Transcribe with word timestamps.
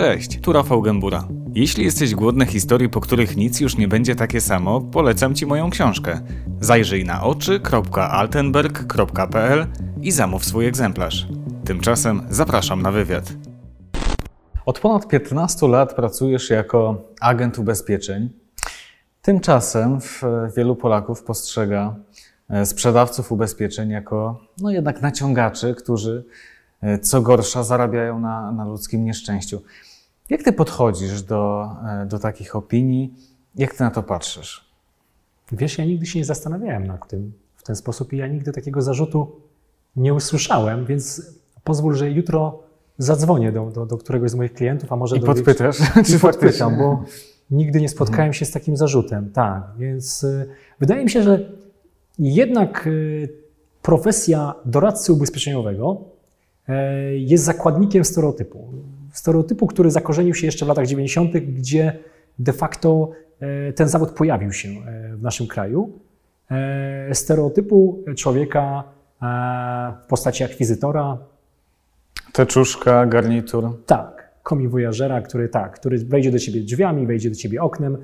Cześć, 0.00 0.40
tu 0.40 0.52
Rafał 0.52 0.82
Gębura. 0.82 1.28
Jeśli 1.54 1.84
jesteś 1.84 2.14
głodny 2.14 2.46
historii, 2.46 2.88
po 2.88 3.00
których 3.00 3.36
nic 3.36 3.60
już 3.60 3.76
nie 3.76 3.88
będzie 3.88 4.14
takie 4.14 4.40
samo, 4.40 4.80
polecam 4.80 5.34
Ci 5.34 5.46
moją 5.46 5.70
książkę. 5.70 6.20
Zajrzyj 6.60 7.04
na 7.04 7.22
oczy.altenberg.pl 7.22 9.66
i 10.02 10.12
zamów 10.12 10.44
swój 10.44 10.66
egzemplarz. 10.66 11.26
Tymczasem 11.64 12.22
zapraszam 12.30 12.82
na 12.82 12.92
wywiad. 12.92 13.32
Od 14.66 14.78
ponad 14.78 15.08
15 15.08 15.68
lat 15.68 15.94
pracujesz 15.94 16.50
jako 16.50 17.04
agent 17.20 17.58
ubezpieczeń. 17.58 18.30
Tymczasem 19.22 19.98
wielu 20.56 20.76
Polaków 20.76 21.22
postrzega 21.22 21.94
e, 22.50 22.66
sprzedawców 22.66 23.32
ubezpieczeń 23.32 23.90
jako 23.90 24.40
no 24.60 24.70
jednak 24.70 25.02
naciągaczy, 25.02 25.74
którzy 25.74 26.24
e, 26.80 26.98
co 26.98 27.22
gorsza 27.22 27.62
zarabiają 27.62 28.20
na, 28.20 28.52
na 28.52 28.64
ludzkim 28.64 29.04
nieszczęściu. 29.04 29.62
Jak 30.30 30.42
ty 30.42 30.52
podchodzisz 30.52 31.22
do, 31.22 31.70
e, 32.02 32.06
do 32.06 32.18
takich 32.18 32.56
opinii? 32.56 33.14
Jak 33.56 33.74
ty 33.74 33.84
na 33.84 33.90
to 33.90 34.02
patrzysz? 34.02 34.70
Wiesz, 35.52 35.78
ja 35.78 35.84
nigdy 35.84 36.06
się 36.06 36.18
nie 36.18 36.24
zastanawiałem 36.24 36.86
nad 36.86 37.08
tym 37.08 37.32
w 37.56 37.62
ten 37.62 37.76
sposób 37.76 38.12
i 38.12 38.16
ja 38.16 38.26
nigdy 38.26 38.52
takiego 38.52 38.82
zarzutu 38.82 39.40
nie 39.96 40.14
usłyszałem, 40.14 40.86
więc 40.86 41.22
pozwól, 41.64 41.94
że 41.94 42.10
jutro 42.10 42.62
zadzwonię 42.98 43.52
do, 43.52 43.70
do, 43.70 43.86
do 43.86 43.98
któregoś 43.98 44.30
z 44.30 44.34
moich 44.34 44.52
klientów, 44.52 44.92
a 44.92 44.96
może 44.96 45.16
I 45.16 45.20
do 45.20 45.26
podpytasz, 45.26 45.76
czy 46.06 46.18
podpytam, 46.18 46.78
bo 46.78 47.04
nigdy 47.50 47.80
nie 47.80 47.88
spotkałem 47.88 48.32
się 48.32 48.44
z 48.44 48.50
takim 48.50 48.76
zarzutem. 48.76 49.30
Tak, 49.32 49.62
więc 49.78 50.24
y, 50.24 50.48
wydaje 50.80 51.04
mi 51.04 51.10
się, 51.10 51.22
że 51.22 51.52
jednak 52.18 52.86
y, 52.86 53.28
profesja 53.82 54.54
doradcy 54.64 55.12
ubezpieczeniowego 55.12 56.04
jest 57.12 57.44
zakładnikiem 57.44 58.04
stereotypu. 58.04 58.72
Stereotypu, 59.12 59.66
który 59.66 59.90
zakorzenił 59.90 60.34
się 60.34 60.46
jeszcze 60.46 60.64
w 60.64 60.68
latach 60.68 60.86
90., 60.86 61.32
gdzie 61.32 61.98
de 62.38 62.52
facto 62.52 63.10
ten 63.74 63.88
zawód 63.88 64.10
pojawił 64.10 64.52
się 64.52 64.68
w 65.16 65.22
naszym 65.22 65.46
kraju. 65.46 65.98
Stereotypu 67.12 68.04
człowieka 68.16 68.84
w 70.02 70.06
postaci 70.08 70.44
akwizytora, 70.44 71.18
Teczuszka, 72.32 73.06
garnitur. 73.06 73.86
Tak, 73.86 74.30
komiwojażera, 74.42 75.20
który 75.22 75.48
tak, 75.48 75.80
który 75.80 75.98
wejdzie 75.98 76.30
do 76.30 76.38
ciebie 76.38 76.60
drzwiami, 76.60 77.06
wejdzie 77.06 77.30
do 77.30 77.36
ciebie 77.36 77.62
oknem, 77.62 77.98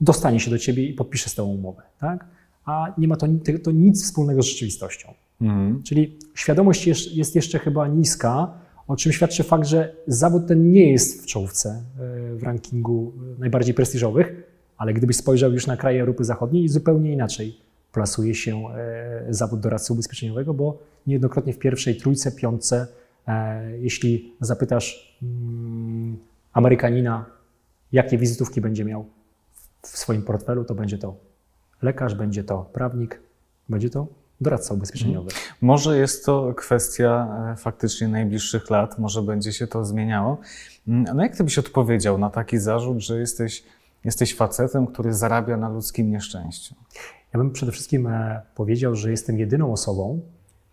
dostanie 0.00 0.40
się 0.40 0.50
do 0.50 0.58
ciebie 0.58 0.88
i 0.88 0.94
podpisze 0.94 1.30
z 1.30 1.34
tobą 1.34 1.50
umowę, 1.50 1.82
tak? 2.00 2.26
A 2.64 2.94
nie 2.98 3.08
ma 3.08 3.16
to, 3.16 3.26
to 3.62 3.70
nic 3.70 4.04
wspólnego 4.04 4.42
z 4.42 4.46
rzeczywistością. 4.46 5.14
Mhm. 5.42 5.82
Czyli 5.82 6.18
świadomość 6.34 6.86
jest, 6.86 7.12
jest 7.12 7.36
jeszcze 7.36 7.58
chyba 7.58 7.88
niska, 7.88 8.54
o 8.88 8.96
czym 8.96 9.12
świadczy 9.12 9.42
fakt, 9.42 9.66
że 9.66 9.96
zawód 10.06 10.46
ten 10.46 10.70
nie 10.70 10.92
jest 10.92 11.22
w 11.22 11.26
czołówce 11.26 11.68
e, 11.70 11.82
w 12.36 12.42
rankingu 12.42 13.12
najbardziej 13.38 13.74
prestiżowych, 13.74 14.32
ale 14.76 14.94
gdybyś 14.94 15.16
spojrzał 15.16 15.52
już 15.52 15.66
na 15.66 15.76
kraje 15.76 16.00
Europy 16.00 16.24
Zachodniej, 16.24 16.68
zupełnie 16.68 17.12
inaczej 17.12 17.56
plasuje 17.92 18.34
się 18.34 18.64
e, 18.68 19.26
zawód 19.30 19.60
doradcy 19.60 19.92
ubezpieczeniowego, 19.92 20.54
bo 20.54 20.78
niejednokrotnie 21.06 21.52
w 21.52 21.58
pierwszej 21.58 21.96
trójce, 21.96 22.32
piątce 22.32 22.86
E, 23.28 23.78
jeśli 23.78 24.34
zapytasz 24.40 25.18
mm, 25.22 26.18
Amerykanina, 26.52 27.26
jakie 27.92 28.18
wizytówki 28.18 28.60
będzie 28.60 28.84
miał 28.84 29.06
w 29.82 29.88
swoim 29.88 30.22
portfelu, 30.22 30.64
to 30.64 30.74
będzie 30.74 30.98
to 30.98 31.16
lekarz, 31.82 32.14
będzie 32.14 32.44
to 32.44 32.70
prawnik, 32.72 33.20
będzie 33.68 33.90
to 33.90 34.06
doradca 34.42 34.74
ubezpieczeniowy. 34.74 35.30
Mhm. 35.30 35.42
Może 35.60 35.98
jest 35.98 36.26
to 36.26 36.54
kwestia 36.54 37.28
e, 37.52 37.56
faktycznie 37.56 38.08
najbliższych 38.08 38.70
lat, 38.70 38.98
może 38.98 39.22
będzie 39.22 39.52
się 39.52 39.66
to 39.66 39.84
zmieniało. 39.84 40.38
Mm, 40.88 41.16
no 41.16 41.22
jak 41.22 41.36
ty 41.36 41.44
byś 41.44 41.58
odpowiedział 41.58 42.18
na 42.18 42.30
taki 42.30 42.58
zarzut, 42.58 42.98
że 42.98 43.20
jesteś, 43.20 43.64
jesteś 44.04 44.36
facetem, 44.36 44.86
który 44.86 45.14
zarabia 45.14 45.56
na 45.56 45.68
ludzkim 45.68 46.10
nieszczęściu? 46.10 46.74
Ja 47.34 47.38
bym 47.38 47.50
przede 47.50 47.72
wszystkim 47.72 48.06
e, 48.06 48.42
powiedział, 48.54 48.94
że 48.94 49.10
jestem 49.10 49.38
jedyną 49.38 49.72
osobą, 49.72 50.20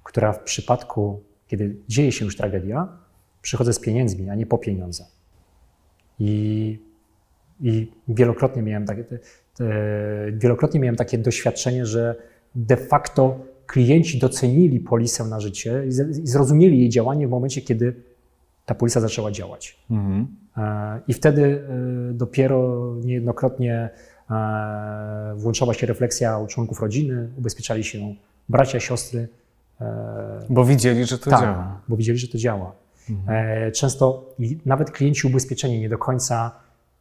która 0.04 0.34
w 0.34 0.40
przypadku 0.40 1.22
kiedy 1.50 1.76
dzieje 1.88 2.12
się 2.12 2.26
już 2.26 2.38
tragedia, 2.38 2.88
przychodzę 3.42 3.74
z 3.74 3.80
pieniędzmi, 3.80 4.30
a 4.30 4.36
nie 4.36 4.46
po 4.46 4.58
pieniądze. 4.58 5.06
I, 6.20 6.80
i 7.62 7.92
wielokrotnie, 8.08 8.62
miałem 8.62 8.86
takie, 8.86 9.04
te, 9.04 9.20
wielokrotnie 10.34 10.80
miałem 10.80 10.96
takie 10.96 11.18
doświadczenie, 11.18 11.86
że 11.86 12.16
de 12.56 12.78
facto 12.78 13.40
klienci 13.70 14.20
docenili 14.20 14.80
polisę 14.80 15.26
na 15.26 15.40
życie 15.40 15.84
i 15.88 15.92
zrozumieli 16.28 16.80
jej 16.80 16.90
działanie 16.90 17.28
w 17.28 17.30
momencie, 17.30 17.62
kiedy 17.62 17.96
ta 18.66 18.76
polisa 18.76 19.00
zaczęła 19.00 19.32
działać. 19.32 19.80
Mhm. 19.92 20.28
E, 20.58 21.00
I 21.08 21.14
wtedy 21.14 21.64
e, 22.10 22.14
dopiero 22.14 22.96
niejednokrotnie 23.04 23.90
e, 24.32 25.34
włączała 25.36 25.74
się 25.74 25.88
refleksja 25.88 26.38
u 26.38 26.48
członków 26.48 26.82
rodziny, 26.82 27.30
ubezpieczali 27.38 27.84
się 27.84 28.16
bracia, 28.50 28.80
siostry, 28.80 29.28
bo 30.50 30.66
widzieli, 30.66 31.06
że 31.06 31.18
to 31.18 31.30
tak, 31.30 31.42
działa. 31.42 31.82
bo 31.88 31.98
widzieli, 31.98 32.20
że 32.20 32.28
to 32.28 32.38
działa. 32.38 32.76
Mhm. 33.10 33.72
Często 33.72 34.36
nawet 34.66 34.92
klienci 34.92 35.28
ubezpieczeni 35.28 35.80
nie 35.80 35.90
do 35.90 35.98
końca 35.98 36.52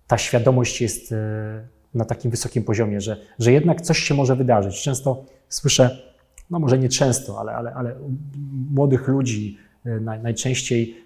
ta 0.07 0.19
świadomość 0.19 0.81
jest 0.81 1.15
na 1.95 2.05
takim 2.05 2.31
wysokim 2.31 2.65
poziomie, 2.65 3.01
że, 3.01 3.17
że 3.39 3.53
jednak 3.53 3.81
coś 3.81 3.99
się 3.99 4.15
może 4.15 4.37
wydarzyć. 4.37 4.83
Często 4.83 5.25
słyszę, 5.49 6.09
no 6.51 6.59
może 6.59 6.79
nie 6.79 6.89
często, 6.89 7.41
ale, 7.41 7.53
ale, 7.55 7.75
ale 7.75 7.95
młodych 8.71 9.09
ludzi 9.09 9.59
najczęściej 10.23 10.97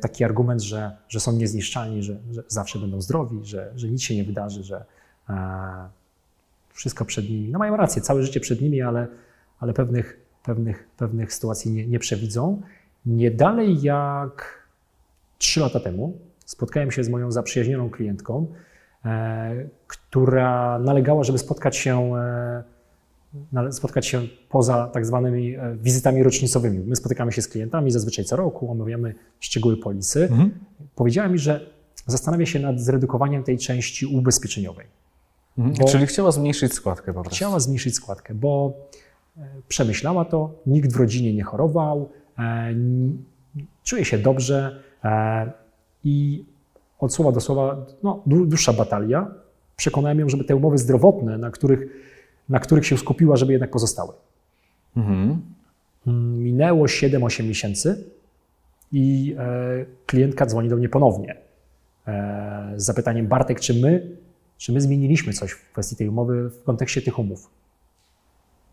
taki 0.00 0.24
argument, 0.24 0.62
że, 0.62 0.96
że 1.08 1.20
są 1.20 1.32
niezniszczalni, 1.32 2.02
że, 2.02 2.16
że 2.32 2.42
zawsze 2.48 2.78
będą 2.78 3.00
zdrowi, 3.00 3.40
że, 3.42 3.72
że 3.76 3.88
nic 3.88 4.02
się 4.02 4.16
nie 4.16 4.24
wydarzy, 4.24 4.62
że 4.64 4.84
wszystko 6.72 7.04
przed 7.04 7.30
nimi. 7.30 7.48
No 7.48 7.58
mają 7.58 7.76
rację, 7.76 8.02
całe 8.02 8.22
życie 8.22 8.40
przed 8.40 8.60
nimi, 8.60 8.82
ale, 8.82 9.06
ale 9.60 9.72
pewnych 9.72 10.26
pewnych, 10.46 10.88
pewnych 10.96 11.34
sytuacji 11.34 11.72
nie, 11.72 11.86
nie 11.86 11.98
przewidzą. 11.98 12.62
Nie 13.06 13.30
dalej 13.30 13.82
jak 13.82 14.62
trzy 15.38 15.60
lata 15.60 15.80
temu 15.80 16.18
spotkałem 16.44 16.90
się 16.90 17.04
z 17.04 17.08
moją 17.08 17.32
zaprzyjaźnioną 17.32 17.90
klientką, 17.90 18.46
e, 19.04 19.68
która 19.86 20.78
nalegała, 20.78 21.24
żeby 21.24 21.38
spotkać 21.38 21.76
się, 21.76 22.16
e, 22.16 22.62
spotkać 23.70 24.06
się 24.06 24.22
poza 24.48 24.86
tak 24.86 25.06
zwanymi 25.06 25.54
e, 25.54 25.76
wizytami 25.82 26.22
rocznicowymi. 26.22 26.78
My 26.78 26.96
spotykamy 26.96 27.32
się 27.32 27.42
z 27.42 27.48
klientami 27.48 27.90
zazwyczaj 27.90 28.24
co 28.24 28.36
roku, 28.36 28.70
omawiamy 28.70 29.14
szczegóły 29.40 29.76
polisy. 29.76 30.22
Mhm. 30.22 30.50
Powiedziała 30.94 31.28
mi, 31.28 31.38
że 31.38 31.70
zastanawia 32.06 32.46
się 32.46 32.58
nad 32.58 32.80
zredukowaniem 32.80 33.42
tej 33.42 33.58
części 33.58 34.06
ubezpieczeniowej. 34.06 34.86
Mhm. 35.58 35.88
Czyli 35.88 36.06
chciała 36.06 36.32
zmniejszyć 36.32 36.72
składkę 36.72 37.06
po 37.06 37.20
prostu. 37.20 37.36
Chciała 37.36 37.60
zmniejszyć 37.60 37.94
składkę, 37.94 38.34
bo 38.34 38.72
przemyślała 39.68 40.24
to, 40.24 40.54
nikt 40.66 40.92
w 40.92 40.96
rodzinie 40.96 41.34
nie 41.34 41.44
chorował, 41.44 42.08
e, 42.38 42.74
czuje 43.84 44.04
się 44.04 44.18
dobrze 44.18 44.80
e, 45.04 45.52
i 46.04 46.44
od 46.98 47.14
słowa 47.14 47.32
do 47.32 47.40
słowa 47.40 47.86
no, 48.02 48.22
dłuższa 48.26 48.72
batalia. 48.72 49.30
Przekonałem 49.76 50.18
ją, 50.20 50.28
żeby 50.28 50.44
te 50.44 50.56
umowy 50.56 50.78
zdrowotne, 50.78 51.38
na 51.38 51.50
których, 51.50 51.80
na 52.48 52.60
których 52.60 52.86
się 52.86 52.98
skupiła, 52.98 53.36
żeby 53.36 53.52
jednak 53.52 53.70
pozostały. 53.70 54.12
Mhm. 54.96 55.42
Minęło 56.36 56.86
7-8 56.86 57.44
miesięcy 57.44 58.04
i 58.92 59.34
e, 59.38 59.84
klientka 60.06 60.46
dzwoni 60.46 60.68
do 60.68 60.76
mnie 60.76 60.88
ponownie 60.88 61.36
z 62.76 62.84
zapytaniem: 62.84 63.26
Bartek, 63.26 63.60
czy 63.60 63.74
my, 63.74 64.16
czy 64.58 64.72
my 64.72 64.80
zmieniliśmy 64.80 65.32
coś 65.32 65.50
w 65.50 65.72
kwestii 65.72 65.96
tej 65.96 66.08
umowy 66.08 66.50
w 66.50 66.62
kontekście 66.62 67.02
tych 67.02 67.18
umów? 67.18 67.50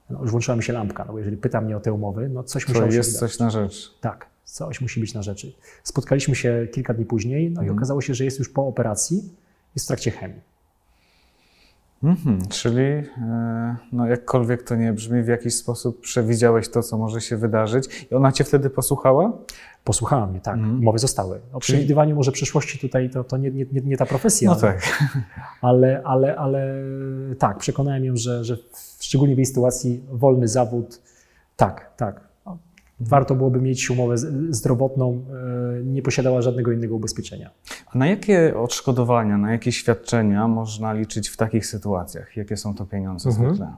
no 0.09 0.21
już 0.21 0.31
włączyła 0.31 0.57
mi 0.57 0.63
się 0.63 0.73
lampka, 0.73 1.05
no 1.05 1.11
bo 1.11 1.19
jeżeli 1.19 1.37
pyta 1.37 1.61
mnie 1.61 1.77
o 1.77 1.79
te 1.79 1.93
umowy, 1.93 2.29
no 2.29 2.43
coś 2.43 2.67
musiało 2.67 2.91
się 2.91 2.97
jest 2.97 3.19
coś 3.19 3.39
na 3.39 3.49
rzecz. 3.49 3.95
Tak, 4.01 4.27
coś 4.43 4.81
musi 4.81 4.99
być 4.99 5.13
na 5.13 5.23
rzeczy. 5.23 5.53
Spotkaliśmy 5.83 6.35
się 6.35 6.67
kilka 6.71 6.93
dni 6.93 7.05
później, 7.05 7.51
no 7.51 7.61
i 7.61 7.63
mhm. 7.63 7.77
okazało 7.77 8.01
się, 8.01 8.13
że 8.13 8.25
jest 8.25 8.39
już 8.39 8.49
po 8.49 8.67
operacji, 8.67 9.33
jest 9.75 9.85
w 9.85 9.87
trakcie 9.87 10.11
chemii. 10.11 10.41
Mhm, 12.03 12.47
czyli 12.49 12.81
e, 12.81 13.75
no 13.91 14.07
jakkolwiek 14.07 14.63
to 14.63 14.75
nie 14.75 14.93
brzmi, 14.93 15.23
w 15.23 15.27
jakiś 15.27 15.55
sposób 15.55 16.01
przewidziałeś 16.01 16.69
to, 16.69 16.83
co 16.83 16.97
może 16.97 17.21
się 17.21 17.37
wydarzyć 17.37 18.07
i 18.11 18.15
ona 18.15 18.31
cię 18.31 18.43
wtedy 18.43 18.69
posłuchała? 18.69 19.31
Posłuchała 19.83 20.27
mnie, 20.27 20.41
tak. 20.41 20.55
Mhm. 20.55 20.79
Umowy 20.79 20.99
zostały. 20.99 21.39
O 21.53 21.59
przewidywaniu 21.59 22.15
może 22.15 22.31
przyszłości 22.31 22.79
tutaj 22.79 23.09
to, 23.09 23.23
to 23.23 23.37
nie, 23.37 23.51
nie, 23.51 23.65
nie, 23.71 23.81
nie 23.81 23.97
ta 23.97 24.05
profesja. 24.05 24.49
No 24.49 24.55
tak. 24.55 24.81
Ale, 25.61 26.01
ale, 26.05 26.35
ale 26.35 26.75
tak, 27.39 27.57
przekonałem 27.57 28.05
ją, 28.05 28.15
że, 28.15 28.43
że 28.43 28.57
szczególnie 28.99 29.35
w 29.35 29.37
jej 29.37 29.45
sytuacji 29.45 30.03
wolny 30.11 30.47
zawód, 30.47 31.01
tak, 31.55 31.93
tak. 31.97 32.32
Warto 33.07 33.35
byłoby 33.35 33.61
mieć 33.61 33.89
umowę 33.89 34.17
zdrowotną, 34.49 35.25
e, 35.79 35.83
nie 35.83 36.01
posiadała 36.01 36.41
żadnego 36.41 36.71
innego 36.71 36.95
ubezpieczenia. 36.95 37.49
A 37.91 37.97
na 37.97 38.07
jakie 38.07 38.57
odszkodowania, 38.57 39.37
na 39.37 39.51
jakie 39.51 39.71
świadczenia 39.71 40.47
można 40.47 40.93
liczyć 40.93 41.29
w 41.29 41.37
takich 41.37 41.65
sytuacjach? 41.65 42.37
Jakie 42.37 42.57
są 42.57 42.75
to 42.75 42.85
pieniądze 42.85 43.29
mhm. 43.29 43.49
zwykle? 43.49 43.75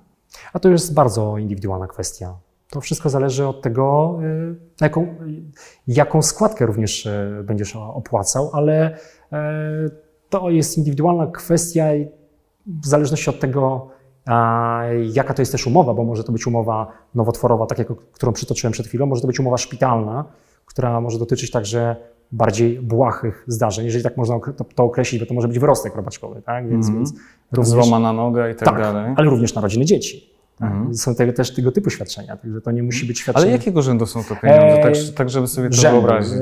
A 0.53 0.59
to 0.59 0.69
jest 0.69 0.93
bardzo 0.93 1.37
indywidualna 1.37 1.87
kwestia. 1.87 2.35
To 2.69 2.81
wszystko 2.81 3.09
zależy 3.09 3.47
od 3.47 3.61
tego, 3.61 4.19
e, 4.81 4.85
jaką, 4.85 5.15
jaką 5.87 6.21
składkę 6.21 6.65
również 6.65 7.05
e, 7.05 7.43
będziesz 7.43 7.75
opłacał, 7.75 8.49
ale 8.53 8.97
to 10.29 10.49
jest 10.49 10.77
indywidualna 10.77 11.27
kwestia 11.27 11.85
w 12.65 12.87
zależności 12.87 13.29
od 13.29 13.39
tego, 13.39 13.89
jaka 15.13 15.33
to 15.33 15.41
jest 15.41 15.51
też 15.51 15.67
umowa, 15.67 15.93
bo 15.93 16.03
może 16.03 16.23
to 16.23 16.31
być 16.31 16.47
umowa 16.47 16.91
nowotworowa, 17.15 17.65
tak 17.65 17.79
jak 17.79 17.87
którą 17.87 18.33
przytoczyłem 18.33 18.71
przed 18.71 18.87
chwilą, 18.87 19.05
może 19.05 19.21
to 19.21 19.27
być 19.27 19.39
umowa 19.39 19.57
szpitalna, 19.57 20.25
która 20.65 21.01
może 21.01 21.19
dotyczyć 21.19 21.51
także 21.51 21.95
bardziej 22.31 22.79
błahych 22.79 23.43
zdarzeń, 23.47 23.85
jeżeli 23.85 24.03
tak 24.03 24.17
można 24.17 24.39
to, 24.75 24.83
określić, 24.83 25.21
bo 25.21 25.27
to 25.27 25.33
może 25.33 25.47
być 25.47 25.59
wyrostek 25.59 25.95
robaczkowy, 25.95 26.41
tak? 26.41 26.69
Więc, 26.69 26.87
mm 26.87 26.95
-hmm. 26.95 26.97
więc 26.97 27.13
również, 27.51 27.85
Złamana 27.85 28.13
noga 28.13 28.49
i 28.49 28.55
tak, 28.55 28.69
tak, 28.69 28.79
dalej. 28.79 29.13
ale 29.17 29.29
również 29.29 29.55
narodziny 29.55 29.85
dzieci. 29.85 30.35
Tak? 30.59 30.73
-hmm. 30.73 30.93
Są 30.93 31.15
te, 31.15 31.33
też 31.33 31.53
tego 31.53 31.71
typu 31.71 31.89
świadczenia, 31.89 32.37
także 32.37 32.61
to 32.61 32.71
nie 32.71 32.83
musi 32.83 33.05
być 33.05 33.19
świadczenie. 33.19 33.45
Ale 33.47 33.57
jakiego 33.57 33.81
rzędu 33.81 34.05
są 34.05 34.23
to 34.23 34.35
pieniądze, 34.35 34.81
tak, 34.83 34.93
tak 35.15 35.29
żeby 35.29 35.47
sobie 35.47 35.69
to 35.69 35.75
rzędu, 35.75 35.97
wyobrazić? 35.97 36.33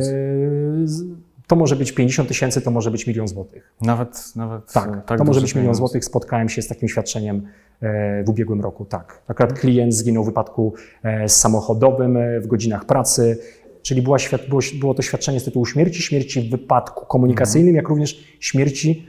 E, 1.54 1.56
to 1.56 1.60
może 1.60 1.76
być 1.76 1.92
50 1.92 2.28
tysięcy, 2.28 2.62
to 2.62 2.72
może 2.72 2.92
być 2.92 3.08
milion 3.08 3.28
złotych. 3.28 3.74
Nawet, 3.82 4.36
nawet 4.36 4.74
tak, 4.74 5.06
tak 5.06 5.18
to 5.18 5.24
może 5.24 5.42
być 5.42 5.56
milion 5.56 5.76
złotych. 5.76 6.06
Spotkałem 6.06 6.50
się 6.50 6.62
z 6.62 6.68
takim 6.68 6.90
świadczeniem 6.90 7.48
e, 7.82 8.24
w 8.24 8.30
ubiegłym 8.30 8.62
roku, 8.62 8.86
tak. 8.86 9.22
Akurat 9.28 9.60
klient 9.60 9.94
zginął 9.94 10.24
w 10.24 10.26
wypadku 10.26 10.74
e, 11.04 11.30
samochodowym 11.30 12.18
w 12.42 12.48
godzinach 12.48 12.86
pracy, 12.86 13.38
czyli 13.82 14.02
była, 14.02 14.18
było, 14.50 14.62
było 14.80 14.94
to 14.94 15.02
świadczenie 15.02 15.40
z 15.40 15.44
tytułu 15.44 15.66
śmierci, 15.66 16.02
śmierci 16.02 16.42
w 16.42 16.52
wypadku 16.52 17.06
komunikacyjnym, 17.06 17.70
mhm. 17.70 17.76
jak 17.76 17.90
również 17.90 18.38
śmierci 18.40 19.08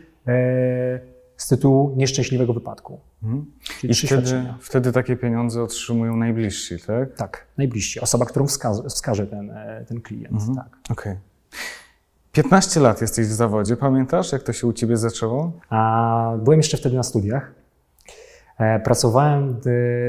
z 1.37 1.49
tytułu 1.49 1.94
nieszczęśliwego 1.96 2.52
wypadku. 2.52 3.00
Mhm. 3.23 3.46
I 3.82 3.94
wtedy, 3.94 4.44
wtedy, 4.61 4.93
takie 4.93 5.17
pieniądze 5.17 5.62
otrzymują 5.62 6.17
najbliżsi, 6.17 6.75
tak? 6.87 7.17
Tak, 7.17 7.46
najbliżsi. 7.56 8.00
Osoba, 8.00 8.25
którą 8.25 8.46
wskaże, 8.46 8.82
wskaże 8.82 9.26
ten, 9.26 9.55
ten 9.88 10.00
klient. 10.00 10.32
Mhm. 10.32 10.55
Tak. 10.55 10.79
Okej. 10.91 11.12
Okay. 11.12 11.17
15 12.34 12.81
lat 12.81 13.00
jesteś 13.00 13.26
w 13.26 13.32
zawodzie. 13.32 13.76
Pamiętasz, 13.76 14.32
jak 14.32 14.42
to 14.42 14.52
się 14.52 14.66
u 14.66 14.72
ciebie 14.72 14.96
zaczęło? 14.96 15.52
A, 15.70 16.36
byłem 16.42 16.58
jeszcze 16.58 16.76
wtedy 16.76 16.96
na 16.96 17.02
studiach. 17.02 17.52
E, 18.58 18.81
pracowałem 18.81 19.60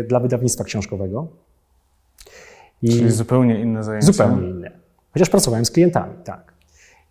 dla 0.07 0.19
wydawnictwa 0.19 0.63
książkowego. 0.63 1.27
I 2.81 2.89
Czyli 2.89 3.11
zupełnie 3.11 3.61
inne 3.61 3.83
zajęcia? 3.83 4.11
Zupełnie 4.11 4.49
inne. 4.49 4.71
Chociaż 5.13 5.29
pracowałem 5.29 5.65
z 5.65 5.71
klientami, 5.71 6.13
tak. 6.23 6.53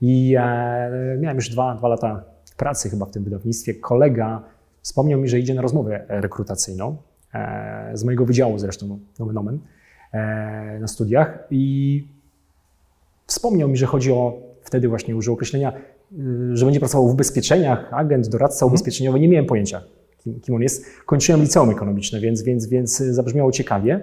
I 0.01 0.35
e, 0.39 1.17
miałem 1.21 1.37
już 1.37 1.49
dwa, 1.49 1.75
dwa 1.75 1.89
lata 1.89 2.25
pracy 2.57 2.91
chyba 2.91 3.07
w 3.07 3.11
tym 3.11 3.25
wydawnictwie. 3.25 3.75
Kolega 3.75 4.43
wspomniał 4.83 5.21
mi, 5.21 5.29
że 5.29 5.39
idzie 5.39 5.55
na 5.55 5.63
rozmowę 5.63 6.05
rekrutacyjną, 6.09 6.97
e, 7.35 7.91
z 7.95 8.05
mojego 8.05 8.25
wydziału 8.27 8.59
zresztą, 8.59 8.99
nomen 9.19 9.39
omen, 9.39 9.59
e, 10.13 10.79
na 10.81 10.89
studiach. 10.89 11.39
I 11.51 12.07
wspomniał 13.27 13.69
mi, 13.69 13.77
że 13.77 13.87
chodzi 13.87 14.13
o 14.13 14.54
wtedy 14.65 14.89
właśnie 14.89 15.17
użył 15.17 15.35
określenia, 15.35 15.73
y, 15.73 16.57
że 16.57 16.65
będzie 16.65 16.81
pracował 16.81 17.09
w 17.09 17.13
ubezpieczeniach, 17.13 17.89
agent, 17.93 18.29
doradca 18.29 18.57
mhm. 18.57 18.73
ubezpieczeniowy. 18.73 19.21
Nie 19.21 19.29
miałem 19.29 19.47
pojęcia, 19.47 19.83
kim, 20.19 20.41
kim 20.41 20.55
on 20.55 20.63
jest. 20.63 20.87
Kończyłem 21.07 21.41
liceum 21.41 21.71
ekonomiczne, 21.71 22.21
więc, 22.21 22.43
więc, 22.43 22.67
więc 22.67 22.97
zabrzmiało 22.97 23.53
ciekawie. 23.53 24.01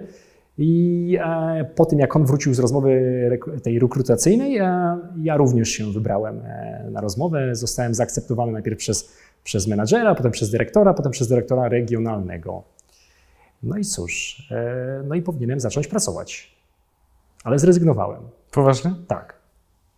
I 0.58 1.18
e, 1.20 1.64
po 1.74 1.84
tym, 1.84 1.98
jak 1.98 2.16
on 2.16 2.24
wrócił 2.24 2.54
z 2.54 2.58
rozmowy 2.58 3.00
tej 3.62 3.78
rekrutacyjnej, 3.78 4.58
e, 4.58 4.98
ja 5.22 5.36
również 5.36 5.68
się 5.68 5.92
wybrałem 5.92 6.40
e, 6.44 6.88
na 6.90 7.00
rozmowę. 7.00 7.54
Zostałem 7.54 7.94
zaakceptowany 7.94 8.52
najpierw 8.52 8.78
przez, 8.78 9.12
przez 9.44 9.66
menadżera, 9.66 10.14
potem 10.14 10.32
przez 10.32 10.50
dyrektora, 10.50 10.94
potem 10.94 11.12
przez 11.12 11.28
dyrektora 11.28 11.68
regionalnego. 11.68 12.62
No 13.62 13.76
i 13.76 13.84
cóż, 13.84 14.42
no 15.04 15.14
i 15.14 15.22
powinienem 15.22 15.60
zacząć 15.60 15.86
pracować. 15.86 16.56
Ale 17.44 17.58
zrezygnowałem. 17.58 18.20
Poważnie? 18.50 18.94
Tak 19.08 19.41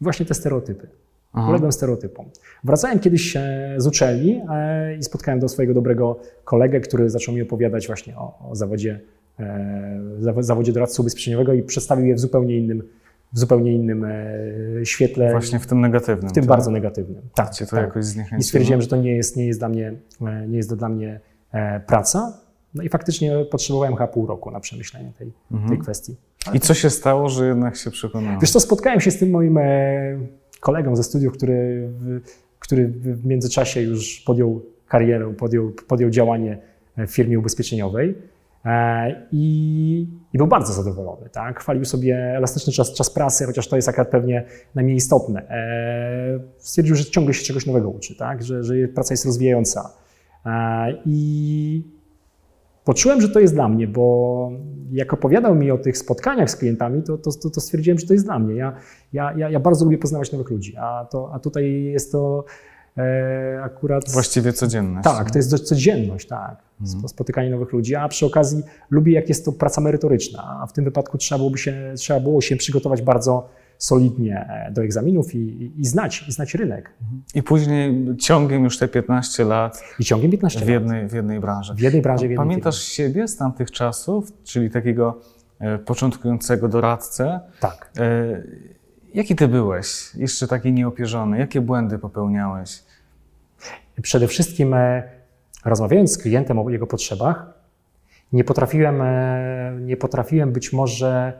właśnie 0.04 0.26
te 0.26 0.34
stereotypy. 0.34 0.88
Aha. 1.34 1.48
Uległem 1.48 1.72
stereotypom. 1.72 2.26
Wracałem 2.64 2.98
kiedyś 2.98 3.36
z 3.76 3.86
uczelni 3.86 4.42
e, 4.50 4.96
i 4.96 5.02
spotkałem 5.02 5.40
do 5.40 5.48
swojego 5.48 5.74
dobrego 5.74 6.20
kolegę, 6.44 6.80
który 6.80 7.10
zaczął 7.10 7.34
mi 7.34 7.42
opowiadać 7.42 7.86
właśnie 7.86 8.16
o, 8.16 8.50
o 8.50 8.54
zawodzie, 8.54 9.00
e, 9.40 10.24
zawodzie 10.40 10.72
doradcy 10.72 11.02
ubezpieczeniowego 11.02 11.52
i 11.52 11.62
przedstawił 11.62 12.06
je 12.06 12.14
w 12.14 12.20
zupełnie 12.20 12.58
innym, 12.58 12.82
w 13.32 13.38
zupełnie 13.38 13.72
innym 13.72 14.04
e, 14.04 14.86
świetle. 14.86 15.30
Właśnie 15.30 15.58
w 15.58 15.66
tym 15.66 15.80
negatywnym. 15.80 16.30
W 16.30 16.32
tym 16.32 16.42
tak? 16.42 16.48
bardzo 16.48 16.70
negatywnym. 16.70 17.22
Tak, 17.34 17.50
Cię 17.50 17.64
to 17.66 17.76
tak. 17.76 17.84
jakoś 17.84 18.04
zniechęciło? 18.04 18.40
I 18.40 18.42
stwierdziłem, 18.42 18.82
że 18.82 18.88
to 18.88 18.96
nie 18.96 19.16
jest, 19.16 19.36
nie 19.36 19.46
jest, 19.46 19.60
dla, 19.60 19.68
mnie, 19.68 19.94
nie 20.48 20.56
jest 20.56 20.74
dla 20.74 20.88
mnie 20.88 21.20
praca. 21.86 22.38
No 22.74 22.82
i 22.82 22.88
faktycznie 22.88 23.44
potrzebowałem 23.50 23.94
chyba 23.94 24.06
pół 24.06 24.26
roku 24.26 24.50
na 24.50 24.60
przemyślenie 24.60 25.12
tej, 25.18 25.32
mhm. 25.52 25.70
tej 25.70 25.78
kwestii. 25.78 26.16
I 26.52 26.60
co 26.60 26.74
się 26.74 26.90
stało, 26.90 27.28
że 27.28 27.46
jednak 27.46 27.76
się 27.76 27.90
przekonałem? 27.90 28.40
Wiesz 28.40 28.50
co, 28.50 28.60
spotkałem 28.60 29.00
się 29.00 29.10
z 29.10 29.18
tym 29.18 29.30
moim 29.30 29.58
e, 29.58 29.62
kolegą 30.60 30.96
ze 30.96 31.02
studiów, 31.02 31.32
który, 31.32 31.88
który 32.58 32.88
w 32.88 33.26
międzyczasie 33.26 33.80
już 33.80 34.20
podjął 34.20 34.62
karierę, 34.88 35.34
podjął, 35.34 35.72
podjął 35.88 36.10
działanie 36.10 36.58
w 36.96 37.10
firmie 37.10 37.38
ubezpieczeniowej 37.38 38.14
e, 38.64 39.26
i, 39.32 40.06
i 40.32 40.38
był 40.38 40.46
bardzo 40.46 40.72
zadowolony. 40.72 41.28
Tak? 41.30 41.60
Chwalił 41.60 41.84
sobie 41.84 42.34
elastyczny 42.36 42.72
czas, 42.72 42.92
czas 42.92 43.10
pracy, 43.10 43.46
chociaż 43.46 43.68
to 43.68 43.76
jest 43.76 43.88
akurat 43.88 44.08
pewnie 44.08 44.44
najmniej 44.74 44.96
istotne. 44.96 45.48
E, 45.48 46.40
stwierdził, 46.58 46.96
że 46.96 47.04
ciągle 47.04 47.34
się 47.34 47.44
czegoś 47.44 47.66
nowego 47.66 47.88
uczy, 47.88 48.16
tak? 48.16 48.42
że, 48.42 48.64
że 48.64 48.74
praca 48.94 49.14
jest 49.14 49.24
rozwijająca. 49.24 49.90
I 51.04 51.82
poczułem, 52.84 53.20
że 53.20 53.28
to 53.28 53.40
jest 53.40 53.54
dla 53.54 53.68
mnie, 53.68 53.88
bo 53.88 54.50
jak 54.92 55.12
opowiadał 55.12 55.54
mi 55.54 55.70
o 55.70 55.78
tych 55.78 55.98
spotkaniach 55.98 56.50
z 56.50 56.56
klientami, 56.56 57.02
to, 57.02 57.18
to, 57.18 57.30
to, 57.32 57.50
to 57.50 57.60
stwierdziłem, 57.60 57.98
że 57.98 58.06
to 58.06 58.12
jest 58.12 58.24
dla 58.24 58.38
mnie. 58.38 58.54
Ja, 58.54 58.76
ja, 59.12 59.32
ja, 59.36 59.50
ja 59.50 59.60
bardzo 59.60 59.84
lubię 59.84 59.98
poznawać 59.98 60.32
nowych 60.32 60.50
ludzi, 60.50 60.76
a, 60.76 61.06
to, 61.10 61.30
a 61.34 61.38
tutaj 61.38 61.82
jest 61.82 62.12
to 62.12 62.44
e, 62.96 63.60
akurat... 63.62 64.10
Właściwie 64.12 64.52
codzienność. 64.52 65.04
Tak, 65.04 65.30
to 65.30 65.38
jest 65.38 65.50
codzienność, 65.50 66.28
tak. 66.28 66.62
Mhm. 66.80 67.08
Spotykanie 67.08 67.50
nowych 67.50 67.72
ludzi, 67.72 67.94
a 67.94 68.08
przy 68.08 68.26
okazji 68.26 68.62
lubię, 68.90 69.12
jak 69.12 69.28
jest 69.28 69.44
to 69.44 69.52
praca 69.52 69.80
merytoryczna, 69.80 70.58
a 70.62 70.66
w 70.66 70.72
tym 70.72 70.84
wypadku 70.84 71.18
trzeba, 71.18 71.38
byłoby 71.38 71.58
się, 71.58 71.92
trzeba 71.96 72.20
było 72.20 72.40
się 72.40 72.56
przygotować 72.56 73.02
bardzo 73.02 73.48
solidnie 73.84 74.46
e, 74.48 74.70
do 74.72 74.82
egzaminów 74.82 75.34
i, 75.34 75.72
i, 75.80 75.86
znać, 75.86 76.24
i 76.28 76.32
znać 76.32 76.54
rynek. 76.54 76.90
I 77.34 77.42
później 77.42 78.16
ciągiem 78.16 78.64
już 78.64 78.78
te 78.78 78.88
15 78.88 79.44
lat. 79.44 79.82
I 79.98 80.04
ciągiem 80.04 80.30
15 80.30 80.64
w 80.64 80.68
jednej, 80.68 81.02
lat. 81.02 81.10
W 81.10 81.14
jednej 81.14 81.40
branży. 81.40 81.74
W 81.74 81.80
jednej 81.80 82.02
branży. 82.02 82.28
W 82.28 82.30
jednej 82.30 82.46
Pamiętasz 82.46 82.82
siebie 82.82 83.28
z 83.28 83.36
tamtych 83.36 83.70
czasów, 83.70 84.32
czyli 84.44 84.70
takiego 84.70 85.20
e, 85.58 85.78
początkującego 85.78 86.68
doradcę? 86.68 87.40
Tak. 87.60 87.90
E, 87.98 88.42
jaki 89.14 89.36
ty 89.36 89.48
byłeś? 89.48 90.14
Jeszcze 90.14 90.48
taki 90.48 90.72
nieopierzony. 90.72 91.38
Jakie 91.38 91.60
błędy 91.60 91.98
popełniałeś? 91.98 92.82
Przede 94.02 94.28
wszystkim 94.28 94.74
rozmawiając 95.64 96.12
z 96.12 96.18
klientem 96.18 96.58
o 96.58 96.70
jego 96.70 96.86
potrzebach, 96.86 97.46
nie 98.32 98.44
potrafiłem, 98.44 99.02
nie 99.86 99.96
potrafiłem 99.96 100.52
być 100.52 100.72
może 100.72 101.32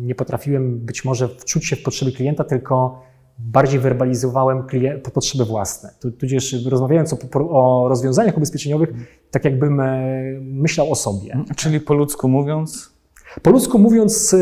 nie 0.00 0.14
potrafiłem 0.14 0.78
być 0.78 1.04
może 1.04 1.28
wczuć 1.28 1.66
się 1.66 1.76
w 1.76 1.82
potrzeby 1.82 2.12
klienta, 2.12 2.44
tylko 2.44 3.02
bardziej 3.38 3.80
werbalizowałem 3.80 4.62
klient, 4.62 5.10
potrzeby 5.10 5.44
własne. 5.44 5.90
Tudzież 6.18 6.66
rozmawiając 6.66 7.12
o, 7.12 7.18
o, 7.34 7.88
rozwiązaniach 7.88 8.36
ubezpieczeniowych, 8.36 8.90
tak 9.30 9.44
jakbym 9.44 9.80
e, 9.80 10.12
myślał 10.40 10.92
o 10.92 10.94
sobie. 10.94 11.32
Mhm. 11.32 11.54
Czyli 11.56 11.80
po 11.80 11.94
ludzku 11.94 12.28
mówiąc? 12.28 12.98
Po 13.42 13.50
ludzku 13.50 13.78
mówiąc, 13.78 14.34
e, 14.34 14.38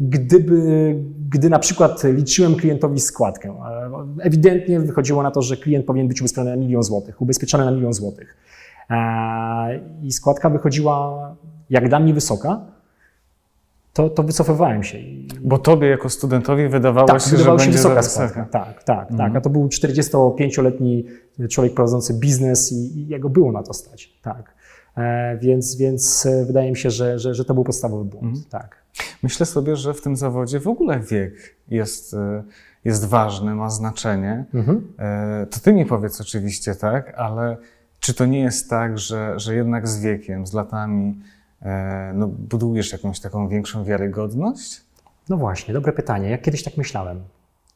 gdyby, 0.00 0.94
gdy 1.28 1.50
na 1.50 1.58
przykład 1.58 2.04
liczyłem 2.04 2.54
klientowi 2.54 3.00
składkę, 3.00 3.54
ewidentnie 4.20 4.80
wychodziło 4.80 5.22
na 5.22 5.30
to, 5.30 5.42
że 5.42 5.56
klient 5.56 5.86
powinien 5.86 6.08
być 6.08 6.20
ubezpieczony 6.20 6.50
na 6.50 6.56
milion 6.56 6.82
złotych, 6.82 7.22
ubezpieczony 7.22 7.64
na 7.64 7.70
milion 7.70 7.92
złotych. 7.92 8.36
I 10.02 10.12
składka 10.12 10.50
wychodziła 10.50 11.36
jak 11.70 11.88
dla 11.88 12.00
mnie 12.00 12.14
wysoka, 12.14 12.75
to, 13.96 14.10
to 14.10 14.22
wycofywałem 14.22 14.82
się. 14.82 14.98
Bo 15.40 15.58
tobie 15.58 15.88
jako 15.88 16.08
studentowi 16.08 16.68
wydawało 16.68 17.06
tak, 17.06 17.20
się, 17.20 17.30
wydawało 17.30 17.58
że 17.58 17.64
się 17.64 17.70
wysoka 17.70 18.02
składka. 18.02 18.44
Tak, 18.44 18.84
tak, 18.84 19.10
mhm. 19.10 19.18
tak. 19.18 19.36
A 19.36 19.40
to 19.40 19.50
był 19.50 19.66
45-letni 19.66 21.04
człowiek 21.50 21.74
prowadzący 21.74 22.14
biznes 22.14 22.72
i, 22.72 22.98
i 22.98 23.08
jego 23.08 23.28
było 23.28 23.52
na 23.52 23.62
to 23.62 23.74
stać. 23.74 24.18
Tak. 24.22 24.54
E, 24.96 25.38
więc, 25.38 25.76
więc 25.76 26.26
e, 26.26 26.44
wydaje 26.44 26.70
mi 26.70 26.76
się, 26.76 26.90
że, 26.90 27.18
że, 27.18 27.34
że 27.34 27.44
to 27.44 27.54
był 27.54 27.64
podstawowy 27.64 28.04
błąd. 28.04 28.24
Mhm. 28.24 28.44
Tak. 28.50 28.82
Myślę 29.22 29.46
sobie, 29.46 29.76
że 29.76 29.94
w 29.94 30.00
tym 30.00 30.16
zawodzie 30.16 30.60
w 30.60 30.68
ogóle 30.68 31.00
wiek 31.00 31.56
jest, 31.68 32.14
e, 32.14 32.42
jest 32.84 33.04
ważny, 33.04 33.54
ma 33.54 33.70
znaczenie. 33.70 34.44
Mhm. 34.54 34.92
E, 34.98 35.46
to 35.50 35.60
ty 35.60 35.72
mi 35.72 35.86
powiedz 35.86 36.20
oczywiście, 36.20 36.74
tak, 36.74 37.14
ale 37.14 37.56
czy 38.00 38.14
to 38.14 38.26
nie 38.26 38.40
jest 38.40 38.70
tak, 38.70 38.98
że, 38.98 39.40
że 39.40 39.54
jednak 39.54 39.88
z 39.88 40.00
wiekiem, 40.00 40.46
z 40.46 40.52
latami 40.52 41.20
no, 42.14 42.26
budujesz 42.28 42.92
jakąś 42.92 43.20
taką 43.20 43.48
większą 43.48 43.84
wiarygodność? 43.84 44.80
No 45.28 45.36
właśnie, 45.36 45.74
dobre 45.74 45.92
pytanie. 45.92 46.30
Ja 46.30 46.38
kiedyś 46.38 46.62
tak 46.62 46.76
myślałem. 46.76 47.20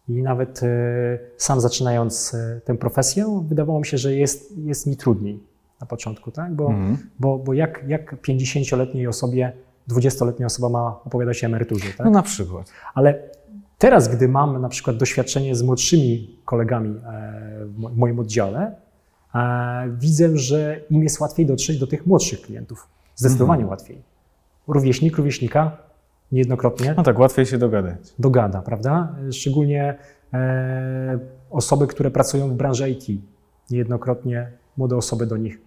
I 0.09 0.23
nawet 0.23 0.63
e, 0.63 0.69
sam 1.37 1.61
zaczynając 1.61 2.35
e, 2.35 2.61
tę 2.65 2.77
profesję, 2.77 3.45
wydawało 3.49 3.79
mi 3.79 3.87
się, 3.87 3.99
że 3.99 4.15
jest, 4.15 4.59
jest 4.59 4.87
mi 4.87 4.97
trudniej 4.97 5.41
na 5.81 5.87
początku, 5.87 6.31
tak? 6.31 6.55
Bo, 6.55 6.67
mm. 6.67 6.99
bo, 7.19 7.39
bo 7.39 7.55
jak, 7.55 7.85
jak 7.87 8.15
50-letniej 8.23 9.07
osobie, 9.07 9.53
20-letnia 9.89 10.47
osoba 10.47 10.69
ma 10.69 11.01
opowiadać 11.05 11.45
o 11.45 11.47
emeryturze, 11.47 11.89
tak? 11.97 12.05
No 12.05 12.11
na 12.11 12.23
przykład. 12.23 12.73
Ale 12.95 13.31
Teraz, 13.81 14.09
gdy 14.09 14.29
mam 14.29 14.61
na 14.61 14.69
przykład 14.69 14.97
doświadczenie 14.97 15.55
z 15.55 15.63
młodszymi 15.63 16.37
kolegami 16.45 17.01
w 17.65 17.97
moim 17.97 18.19
oddziale, 18.19 18.75
widzę, 19.99 20.39
że 20.39 20.81
im 20.91 21.03
jest 21.03 21.21
łatwiej 21.21 21.47
dotrzeć 21.47 21.79
do 21.79 21.87
tych 21.87 22.07
młodszych 22.07 22.41
klientów. 22.41 22.89
Zdecydowanie 23.21 23.63
mhm. 23.63 23.71
łatwiej. 23.71 24.03
Rówieśnik, 24.69 25.17
rówieśnika 25.17 25.77
niejednokrotnie. 26.33 26.95
No 26.97 27.03
tak, 27.03 27.19
łatwiej 27.19 27.47
się 27.47 27.59
dogadać. 27.59 27.97
Dogada, 28.19 28.63
prawda? 28.63 29.17
Szczególnie 29.33 29.99
e, 30.33 31.19
osoby, 31.51 31.87
które 31.87 32.11
pracują 32.11 32.49
w 32.49 32.55
branży 32.55 32.91
IT. 32.91 33.23
Niejednokrotnie 33.71 34.51
młode 34.77 34.97
osoby 34.97 35.27
do 35.27 35.37
nich 35.37 35.61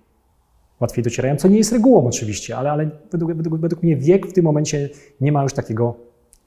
łatwiej 0.79 1.03
docierają, 1.03 1.35
co 1.35 1.47
nie 1.47 1.57
jest 1.57 1.71
regułą 1.71 2.07
oczywiście, 2.07 2.57
ale, 2.57 2.71
ale 2.71 2.89
według, 3.11 3.33
według, 3.33 3.61
według 3.61 3.83
mnie 3.83 3.97
wiek 3.97 4.27
w 4.27 4.33
tym 4.33 4.45
momencie 4.45 4.89
nie 5.21 5.31
ma 5.31 5.43
już 5.43 5.53
takiego 5.53 5.95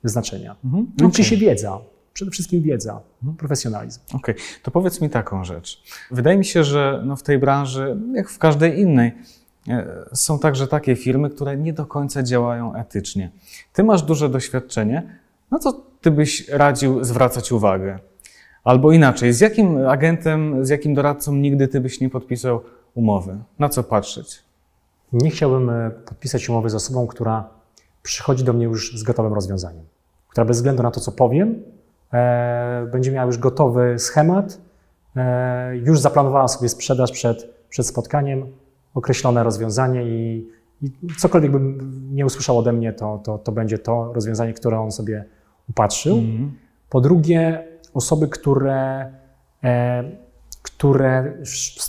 znaczenia. 0.05 0.57
Mhm. 0.65 0.87
Liczy 0.93 1.07
okay. 1.07 1.25
się 1.25 1.37
wiedza, 1.37 1.79
przede 2.13 2.31
wszystkim 2.31 2.63
wiedza, 2.63 3.01
mhm. 3.23 3.37
profesjonalizm. 3.37 4.01
Okej, 4.09 4.35
okay. 4.35 4.47
to 4.63 4.71
powiedz 4.71 5.01
mi 5.01 5.11
taką 5.11 5.45
rzecz. 5.45 5.83
Wydaje 6.11 6.39
mi 6.39 6.45
się, 6.45 6.65
że 6.65 7.03
no 7.07 7.17
w 7.17 7.23
tej 7.23 7.39
branży, 7.39 7.97
jak 8.15 8.29
w 8.29 8.39
każdej 8.39 8.81
innej, 8.81 9.13
są 10.15 10.39
także 10.39 10.67
takie 10.67 10.97
firmy, 10.97 11.31
które 11.31 11.57
nie 11.57 11.73
do 11.73 11.87
końca 11.87 12.23
działają 12.23 12.75
etycznie. 12.75 13.31
Ty 13.73 13.85
masz 13.85 14.03
duże 14.03 14.29
doświadczenie, 14.29 15.19
no 15.51 15.59
co 15.59 15.73
ty 16.01 16.11
byś 16.11 16.49
radził 16.49 17.05
zwracać 17.05 17.53
uwagę? 17.53 17.99
Albo 18.65 18.93
inaczej, 18.93 19.33
z 19.33 19.41
jakim 19.41 19.87
agentem, 19.87 20.67
z 20.67 20.69
jakim 20.69 20.95
doradcą 20.95 21.35
nigdy 21.35 21.69
ty 21.69 21.81
byś 21.81 22.01
nie 22.01 22.11
podpisał 22.11 22.61
umowy? 22.95 23.39
Na 23.59 23.69
co 23.69 23.83
patrzeć? 23.83 24.43
Nie 25.13 25.31
chciałbym 25.31 25.71
e, 25.71 25.91
podpisać 25.91 26.49
umowy 26.49 26.71
z 26.71 26.75
osobą, 26.75 27.07
która 27.07 27.49
przychodzi 28.03 28.45
do 28.45 28.53
mnie 28.53 28.65
już 28.65 28.99
z 28.99 29.03
gotowym 29.03 29.35
rozwiązaniem, 29.35 29.85
która 30.29 30.45
bez 30.45 30.57
względu 30.57 30.83
na 30.83 30.91
to, 30.91 31.01
co 31.01 31.13
powiem, 31.13 31.63
e, 32.13 32.89
będzie 32.93 33.13
miała 33.13 33.27
już 33.27 33.39
gotowy 33.39 33.99
schemat, 33.99 34.59
e, 35.17 35.77
już 35.77 36.01
zaplanowała 36.01 36.49
sobie 36.49 36.69
sprzedaż 36.69 37.13
przed, 37.13 37.49
przed 37.69 37.87
spotkaniem, 37.87 38.47
określone 38.97 39.43
rozwiązanie 39.43 40.03
i, 40.03 40.49
i 40.83 40.91
cokolwiek 41.19 41.53
bym 41.53 41.79
nie 42.15 42.27
usłyszał 42.27 42.59
ode 42.59 42.73
mnie, 42.73 42.93
to, 42.93 43.21
to, 43.25 43.39
to 43.39 43.53
będzie 43.53 43.79
to 43.79 44.13
rozwiązanie, 44.13 44.53
które 44.53 44.81
on 44.81 44.93
sobie 44.93 45.25
upatrzył. 45.71 46.19
Mm. 46.19 46.53
Po 46.91 47.01
drugie, 47.01 47.69
osoby, 47.95 48.29
które, 48.29 49.13
e, 49.65 50.05
które 50.63 51.33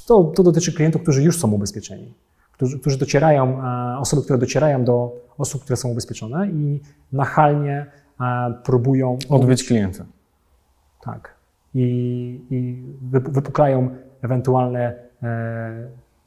to, 0.07 0.23
to 0.23 0.43
dotyczy 0.43 0.73
klientów, 0.73 1.01
którzy 1.01 1.23
już 1.23 1.39
są 1.39 1.51
ubezpieczeni, 1.51 2.13
którzy, 2.51 2.79
którzy 2.79 2.97
docierają, 2.97 3.63
e, 3.63 3.97
osoby, 3.99 4.21
które 4.21 4.39
docierają 4.39 4.83
do 4.83 5.15
osób, 5.37 5.63
które 5.63 5.77
są 5.77 5.89
ubezpieczone 5.89 6.47
i 6.47 6.81
nachalnie 7.11 7.85
e, 8.21 8.53
próbują 8.63 9.17
odbyć 9.29 9.63
klienta. 9.63 10.05
Tak. 11.01 11.35
I, 11.73 11.85
i 12.49 12.83
wypuklają 13.31 13.89
ewentualne 14.21 15.07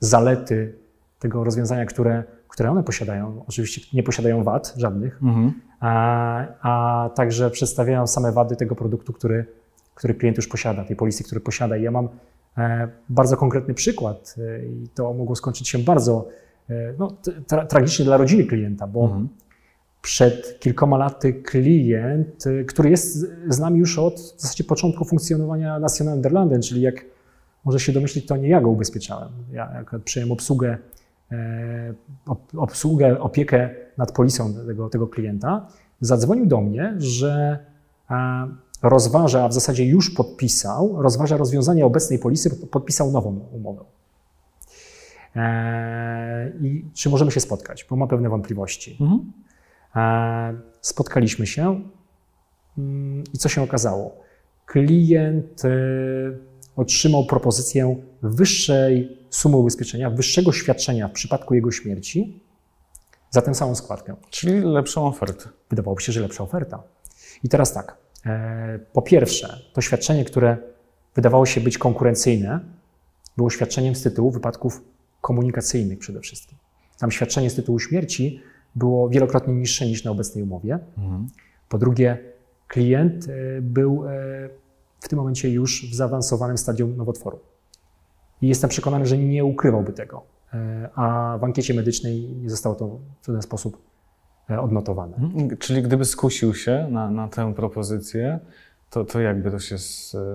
zalety 0.00 0.74
tego 1.18 1.44
rozwiązania, 1.44 1.86
które, 1.86 2.24
które 2.48 2.70
one 2.70 2.82
posiadają. 2.82 3.44
Oczywiście 3.48 3.80
nie 3.92 4.02
posiadają 4.02 4.44
wad 4.44 4.74
żadnych, 4.76 5.22
mhm. 5.22 5.52
a, 5.80 6.44
a 6.62 7.10
także 7.10 7.50
przedstawiają 7.50 8.06
same 8.06 8.32
wady 8.32 8.56
tego 8.56 8.74
produktu, 8.74 9.12
który, 9.12 9.46
który 9.94 10.14
klient 10.14 10.36
już 10.36 10.48
posiada, 10.48 10.84
tej 10.84 10.96
polisy, 10.96 11.24
który 11.24 11.40
posiada. 11.40 11.76
I 11.76 11.82
ja 11.82 11.90
mam 11.90 12.08
e, 12.58 12.88
bardzo 13.08 13.36
konkretny 13.36 13.74
przykład 13.74 14.34
e, 14.38 14.66
i 14.66 14.88
to 14.94 15.12
mogło 15.12 15.36
skończyć 15.36 15.68
się 15.68 15.78
bardzo 15.78 16.28
e, 16.70 16.94
no, 16.98 17.16
tra 17.46 17.66
tragicznie 17.66 18.04
dla 18.04 18.16
rodziny 18.16 18.44
klienta, 18.44 18.86
bo 18.86 19.04
mhm. 19.04 19.28
przed 20.02 20.60
kilkoma 20.60 20.96
laty 20.96 21.32
klient, 21.32 22.44
który 22.68 22.90
jest 22.90 23.26
z 23.48 23.58
nami 23.58 23.78
już 23.78 23.98
od 23.98 24.14
w 24.14 24.40
zasadzie 24.40 24.64
początku 24.64 25.04
funkcjonowania 25.04 25.78
National 25.78 26.16
Nederlanden, 26.16 26.62
czyli 26.62 26.80
jak 26.80 27.04
może 27.64 27.80
się 27.80 27.92
domyślić, 27.92 28.26
to 28.26 28.36
nie 28.36 28.48
ja 28.48 28.60
go 28.60 28.70
ubezpieczałem. 28.70 29.28
Ja 29.52 29.84
przyjąłem 30.04 30.32
obsługę, 30.32 30.78
obsługę, 32.56 33.20
opiekę 33.20 33.70
nad 33.98 34.12
polisą 34.12 34.54
tego, 34.66 34.88
tego 34.88 35.08
klienta, 35.08 35.66
zadzwonił 36.00 36.46
do 36.46 36.60
mnie, 36.60 36.94
że 36.98 37.58
rozważa, 38.82 39.44
a 39.44 39.48
w 39.48 39.52
zasadzie 39.52 39.86
już 39.86 40.10
podpisał, 40.10 41.02
rozważa 41.02 41.36
rozwiązanie 41.36 41.86
obecnej 41.86 42.18
polisy, 42.18 42.66
podpisał 42.66 43.10
nową 43.10 43.40
umowę. 43.52 43.84
E, 45.36 46.52
I 46.60 46.84
czy 46.94 47.10
możemy 47.10 47.30
się 47.30 47.40
spotkać? 47.40 47.86
Bo 47.90 47.96
ma 47.96 48.06
pewne 48.06 48.28
wątpliwości. 48.28 48.96
Mhm. 49.00 49.32
E, 49.96 50.60
spotkaliśmy 50.80 51.46
się 51.46 51.82
mm, 52.78 53.24
i 53.34 53.38
co 53.38 53.48
się 53.48 53.62
okazało? 53.62 54.16
Klient 54.66 55.64
e, 55.64 55.70
otrzymał 56.76 57.26
propozycję 57.26 57.96
wyższej 58.22 59.18
sumy 59.30 59.56
ubezpieczenia, 59.56 60.10
wyższego 60.10 60.52
świadczenia 60.52 61.08
w 61.08 61.12
przypadku 61.12 61.54
jego 61.54 61.70
śmierci 61.70 62.40
za 63.30 63.42
tę 63.42 63.54
samą 63.54 63.74
składkę. 63.74 64.16
Czyli 64.30 64.60
lepszą 64.60 65.06
ofertę. 65.06 65.48
Wydawałoby 65.70 66.02
się, 66.02 66.12
że 66.12 66.20
lepsza 66.20 66.44
oferta. 66.44 66.82
I 67.44 67.48
teraz 67.48 67.72
tak, 67.72 67.96
E, 68.26 68.78
po 68.92 69.02
pierwsze, 69.02 69.60
to 69.72 69.80
świadczenie, 69.80 70.24
które 70.24 70.56
wydawało 71.14 71.46
się 71.46 71.60
być 71.60 71.78
konkurencyjne, 71.78 72.60
było 73.36 73.50
świadczeniem 73.50 73.94
z 73.94 74.02
tytułu 74.02 74.30
wypadków 74.30 74.84
komunikacyjnych 75.20 75.98
przede 75.98 76.20
wszystkim. 76.20 76.58
Tam 76.98 77.10
świadczenie 77.10 77.50
z 77.50 77.54
tytułu 77.54 77.78
śmierci 77.78 78.40
było 78.74 79.08
wielokrotnie 79.08 79.54
niższe 79.54 79.86
niż 79.86 80.04
na 80.04 80.10
obecnej 80.10 80.44
umowie. 80.44 80.78
Mhm. 80.98 81.26
Po 81.68 81.78
drugie, 81.78 82.18
klient 82.68 83.28
e, 83.28 83.62
był 83.62 84.04
e, 84.08 84.48
w 85.00 85.08
tym 85.08 85.18
momencie 85.18 85.50
już 85.50 85.90
w 85.90 85.94
zaawansowanym 85.94 86.58
stadium 86.58 86.96
nowotworu. 86.96 87.38
I 88.42 88.48
jestem 88.48 88.70
przekonany, 88.70 89.06
że 89.06 89.18
nie 89.18 89.44
ukrywałby 89.44 89.92
tego. 89.92 90.22
A 90.94 91.38
w 91.40 91.44
ankiecie 91.44 91.74
medycznej 91.74 92.22
nie 92.22 92.50
zostało 92.50 92.74
to 92.74 92.98
w 93.22 93.26
ten 93.26 93.42
sposób 93.42 93.90
E, 94.50 94.60
odnotowane. 94.60 95.16
Mhm. 95.16 95.56
Czyli 95.56 95.82
gdyby 95.82 96.04
skusił 96.04 96.54
się 96.54 96.86
na, 96.90 97.10
na 97.10 97.28
tę 97.28 97.54
propozycję, 97.54 98.38
to, 98.90 99.04
to 99.04 99.20
jakby 99.20 99.50
to 99.50 99.58
się 99.58 99.76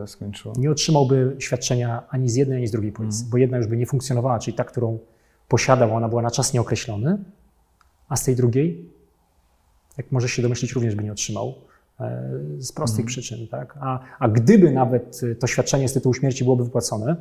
skończyło? 0.05 0.53
Nie 0.57 0.71
otrzymałby 0.71 1.35
świadczenia 1.39 2.03
ani 2.09 2.29
z 2.29 2.35
jednej, 2.35 2.57
ani 2.57 2.67
z 2.67 2.71
drugiej 2.71 2.91
polisy, 2.91 3.17
hmm. 3.17 3.31
bo 3.31 3.37
jedna 3.37 3.57
już 3.57 3.67
by 3.67 3.77
nie 3.77 3.85
funkcjonowała, 3.85 4.39
czyli 4.39 4.57
ta, 4.57 4.63
którą 4.63 4.99
posiadał, 5.47 5.95
ona 5.95 6.09
była 6.09 6.21
na 6.21 6.31
czas 6.31 6.53
nieokreślony, 6.53 7.17
a 8.09 8.15
z 8.15 8.23
tej 8.23 8.35
drugiej, 8.35 8.89
jak 9.97 10.11
może 10.11 10.29
się 10.29 10.41
domyślić, 10.41 10.73
również 10.73 10.95
by 10.95 11.03
nie 11.03 11.11
otrzymał 11.11 11.47
e, 11.47 11.53
z 12.59 12.71
prostych 12.71 12.97
hmm. 12.97 13.07
przyczyn. 13.07 13.47
Tak? 13.47 13.77
A, 13.81 13.99
a 14.19 14.27
gdyby 14.27 14.71
nawet 14.71 15.21
to 15.39 15.47
świadczenie 15.47 15.89
z 15.89 15.93
tytułu 15.93 16.13
śmierci 16.13 16.43
byłoby 16.43 16.63
wypłacone, 16.63 17.15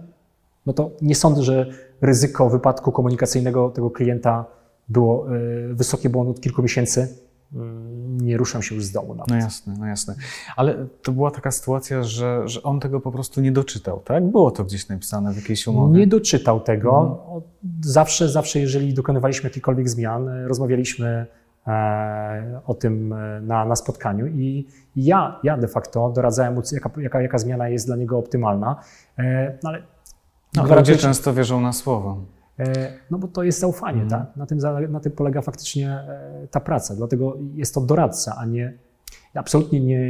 no 0.66 0.73
to 0.73 0.90
nie 1.02 1.14
sądzę, 1.14 1.43
że 1.43 1.66
ryzyko 2.00 2.50
wypadku 2.50 2.93
komunikacyjnego 2.93 3.71
tego 3.71 3.90
klienta 3.90 4.45
było 4.88 5.26
e, 5.37 5.75
wysokie, 5.75 6.11
bo 6.11 6.21
on 6.21 6.28
od 6.28 6.40
kilku 6.40 6.62
miesięcy 6.62 7.09
mm, 7.54 8.21
nie 8.21 8.37
ruszam 8.37 8.62
się 8.62 8.75
już 8.75 8.85
z 8.85 8.93
domu. 8.93 9.14
Nawet. 9.14 9.31
No 9.31 9.37
jasne, 9.37 9.76
no 9.78 9.87
jasne. 9.87 10.14
Ale 10.57 10.87
to 11.02 11.12
była 11.12 11.31
taka 11.31 11.50
sytuacja, 11.50 12.02
że, 12.02 12.43
że 12.49 12.62
on 12.62 12.81
tego 12.81 13.00
po 13.00 13.12
prostu 13.12 13.40
nie 13.40 13.52
doczytał, 13.52 14.00
tak? 14.00 14.26
Było 14.26 14.50
to 14.50 14.64
gdzieś 14.64 14.88
napisane 14.88 15.33
w 15.33 15.37
jakiejś 15.37 15.66
umowie? 15.66 15.99
Nie 15.99 16.07
doczytał 16.07 16.61
tego. 16.61 17.21
Mhm. 17.25 17.43
Zawsze, 17.81 18.28
zawsze, 18.28 18.61
jeżeli 18.61 18.95
dokonywaliśmy 18.95 19.49
jakichkolwiek 19.49 19.88
zmian, 19.88 20.28
e, 20.28 20.49
rozmawialiśmy 20.49 21.07
e, 21.07 21.26
o 22.66 22.75
tym 22.75 23.14
na, 23.42 23.64
na 23.64 23.76
spotkaniu 23.76 24.26
i 24.26 24.66
ja, 24.97 25.40
ja 25.42 25.56
de 25.56 25.68
facto 25.68 26.12
doradzałem 26.14 26.54
mu, 26.54 26.62
jaka, 26.73 26.90
jaka, 27.00 27.23
jaka 27.23 27.38
zmiana 27.38 27.68
jest 27.68 27.87
dla 27.87 27.97
niego 27.97 28.18
optymalna. 28.18 28.80
No 29.62 29.71
ale 29.71 29.83
no, 30.56 30.76
ludzie 30.76 30.97
często 30.97 31.35
wierzą 31.35 31.61
na 31.61 31.73
słowo. 31.73 32.18
E, 32.59 32.92
no 33.11 33.18
bo 33.18 33.28
to 33.28 33.42
jest 33.42 33.61
zaufanie, 33.61 33.99
mm. 33.99 34.11
tak? 34.11 34.37
Na 34.37 34.47
tym, 34.47 34.59
na 34.90 35.00
tym 35.00 35.12
polega 35.12 35.42
faktycznie 35.42 35.90
e, 35.90 36.47
ta 36.50 36.61
praca. 36.61 36.94
Dlatego 36.94 37.37
jest 37.54 37.75
to 37.75 37.80
doradca, 37.80 38.37
a 38.38 38.44
nie, 38.44 38.73
absolutnie 39.35 39.80
nie 39.80 40.00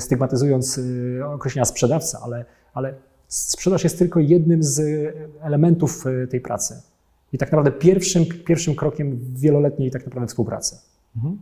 stygmatyzując 0.00 0.80
e, 1.20 1.26
określenia 1.26 1.64
sprzedawca, 1.64 2.20
ale, 2.24 2.44
ale 2.74 2.94
sprzedaż 3.28 3.84
jest 3.84 3.98
tylko 3.98 4.20
jednym 4.20 4.62
z 4.62 4.80
elementów 5.40 6.04
tej 6.30 6.40
pracy. 6.40 6.82
I 7.32 7.38
tak 7.38 7.52
naprawdę 7.52 7.72
pierwszym, 7.72 8.26
pierwszym 8.46 8.74
krokiem 8.74 9.18
wieloletniej 9.34 9.90
tak 9.90 10.04
naprawdę 10.04 10.28
współpracy. 10.28 10.76
Mhm. 11.16 11.38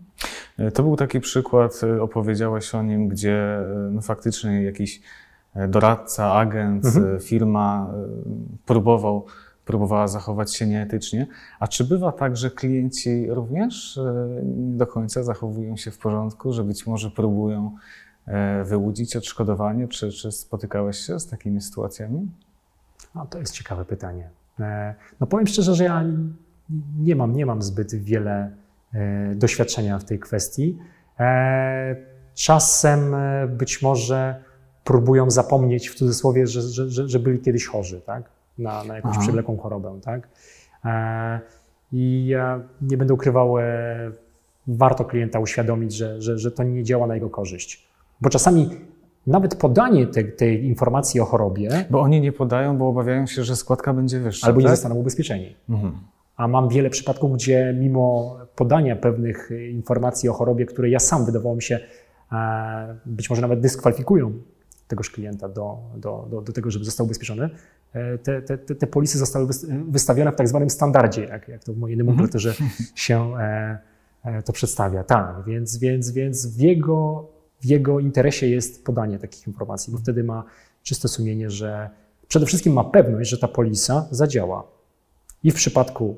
To 0.74 0.82
był 0.82 0.96
taki 0.96 1.20
przykład, 1.20 1.80
opowiedziałeś 2.00 2.74
o 2.74 2.82
nim, 2.82 3.08
gdzie 3.08 3.58
no, 3.90 4.00
faktycznie 4.00 4.62
jakiś 4.62 5.00
doradca, 5.68 6.32
agent, 6.32 6.84
mhm. 6.84 7.20
firma 7.20 7.90
próbował 8.66 9.26
próbowała 9.68 10.08
zachować 10.08 10.54
się 10.54 10.66
nieetycznie. 10.66 11.26
A 11.60 11.68
czy 11.68 11.84
bywa 11.84 12.12
tak, 12.12 12.36
że 12.36 12.50
klienci 12.50 13.26
również 13.28 13.98
e, 13.98 14.40
do 14.54 14.86
końca 14.86 15.22
zachowują 15.22 15.76
się 15.76 15.90
w 15.90 15.98
porządku, 15.98 16.52
że 16.52 16.64
być 16.64 16.86
może 16.86 17.10
próbują 17.10 17.76
e, 18.26 18.64
wyłudzić 18.64 19.16
odszkodowanie? 19.16 19.88
Czy, 19.88 20.10
czy 20.10 20.32
spotykałeś 20.32 20.98
się 20.98 21.20
z 21.20 21.26
takimi 21.26 21.60
sytuacjami? 21.60 22.28
No, 23.14 23.26
to 23.26 23.38
jest 23.38 23.52
ciekawe 23.52 23.84
pytanie. 23.84 24.30
E, 24.60 24.94
no 25.20 25.26
powiem 25.26 25.46
szczerze, 25.46 25.74
że 25.74 25.84
ja 25.84 26.04
nie 26.98 27.16
mam, 27.16 27.36
nie 27.36 27.46
mam 27.46 27.62
zbyt 27.62 27.94
wiele 27.94 28.50
doświadczenia 29.34 29.98
w 29.98 30.04
tej 30.04 30.18
kwestii. 30.18 30.78
czasem 32.34 33.16
być 33.48 33.82
może 33.82 34.42
próbują 34.84 35.30
zapomnieć 35.30 35.88
w 35.88 35.94
cudzysłowie, 35.94 36.46
że, 36.46 36.62
że, 36.62 37.08
że, 37.08 37.18
byli 37.18 37.38
kiedyś 37.38 37.66
chorzy, 37.66 38.00
tak? 38.00 38.22
Na, 38.58 38.84
na 38.84 38.96
jakąś 38.96 39.12
Aha. 39.12 39.22
przewlekłą 39.22 39.56
chorobę, 39.56 40.00
tak? 40.04 40.28
I 41.92 42.26
ja 42.26 42.60
nie 42.82 42.96
będę 42.96 43.14
ukrywał, 43.14 43.54
warto 44.66 45.04
klienta 45.04 45.38
uświadomić, 45.38 45.94
że, 45.94 46.22
że, 46.22 46.38
że 46.38 46.50
to 46.50 46.62
nie 46.62 46.84
działa 46.84 47.06
na 47.06 47.14
jego 47.14 47.30
korzyść. 47.30 47.88
Bo 48.20 48.30
czasami 48.30 48.70
nawet 49.26 49.54
podanie 49.54 50.06
tej, 50.06 50.32
tej 50.36 50.64
informacji 50.64 51.20
o 51.20 51.24
chorobie. 51.24 51.84
Bo 51.90 52.00
oni 52.00 52.20
nie 52.20 52.32
podają, 52.32 52.78
bo 52.78 52.88
obawiają 52.88 53.26
się, 53.26 53.44
że 53.44 53.56
składka 53.56 53.92
będzie 53.92 54.20
wyższa. 54.20 54.46
Albo 54.46 54.60
tak? 54.60 54.64
nie 54.64 54.70
zostaną 54.70 54.94
ubezpieczeni. 54.94 55.56
Mhm. 55.68 55.98
A 56.38 56.48
mam 56.48 56.68
wiele 56.68 56.90
przypadków, 56.90 57.34
gdzie 57.34 57.74
mimo 57.78 58.36
podania 58.56 58.96
pewnych 58.96 59.50
informacji 59.70 60.28
o 60.28 60.32
chorobie, 60.32 60.66
które 60.66 60.90
ja 60.90 60.98
sam 60.98 61.26
wydawało 61.26 61.54
mi 61.54 61.62
się, 61.62 61.80
e, 62.32 62.96
być 63.06 63.30
może 63.30 63.42
nawet 63.42 63.60
dyskwalifikują 63.60 64.32
tegoż 64.88 65.10
klienta 65.10 65.48
do, 65.48 65.78
do, 65.96 66.26
do, 66.30 66.40
do 66.42 66.52
tego, 66.52 66.70
żeby 66.70 66.84
został 66.84 67.06
ubezpieczony, 67.06 67.50
e, 67.92 68.18
te, 68.18 68.42
te, 68.42 68.58
te, 68.58 68.86
polisy 68.86 69.18
zostały 69.18 69.46
wystawione 69.88 70.32
w 70.32 70.36
tak 70.36 70.48
zwanym 70.48 70.70
standardzie, 70.70 71.24
jak, 71.24 71.48
jak 71.48 71.64
to 71.64 71.72
w 71.72 71.78
mojej 71.78 71.96
nomenklaturze 71.96 72.48
mhm. 72.48 72.70
się 72.94 73.38
e, 73.38 74.42
to 74.44 74.52
przedstawia. 74.52 75.04
Tak, 75.04 75.44
więc, 75.46 75.76
więc, 75.76 76.10
więc 76.10 76.46
w 76.56 76.60
jego 76.60 77.28
w 77.60 77.64
jego 77.64 78.00
interesie 78.00 78.48
jest 78.48 78.84
podanie 78.84 79.18
takich 79.18 79.46
informacji, 79.46 79.92
bo 79.92 79.98
wtedy 79.98 80.24
ma 80.24 80.44
czyste 80.82 81.08
sumienie, 81.08 81.50
że 81.50 81.90
przede 82.28 82.46
wszystkim 82.46 82.72
ma 82.72 82.84
pewność, 82.84 83.30
że 83.30 83.38
ta 83.38 83.48
polisa 83.48 84.08
zadziała 84.10 84.64
i 85.42 85.50
w 85.50 85.54
przypadku 85.54 86.16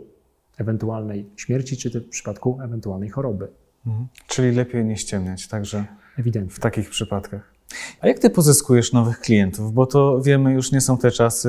ewentualnej 0.61 1.26
śmierci, 1.37 1.76
czy 1.76 2.00
w 2.00 2.09
przypadku 2.09 2.59
ewentualnej 2.62 3.09
choroby. 3.09 3.49
Mhm. 3.87 4.07
Czyli 4.26 4.57
lepiej 4.57 4.85
nie 4.85 4.97
ściemniać, 4.97 5.49
także 5.49 5.85
Ewidentnie. 6.19 6.55
w 6.57 6.61
takich 6.61 6.90
przypadkach. 6.90 7.52
A 8.00 8.09
jak 8.09 8.19
ty 8.19 8.31
pozyskujesz 8.31 8.93
nowych 8.93 9.19
klientów? 9.21 9.73
Bo 9.75 9.87
to 9.87 10.21
wiemy, 10.23 10.52
już 10.52 10.73
nie 10.73 10.81
są 10.81 10.99
te 10.99 11.11
czasy, 11.11 11.49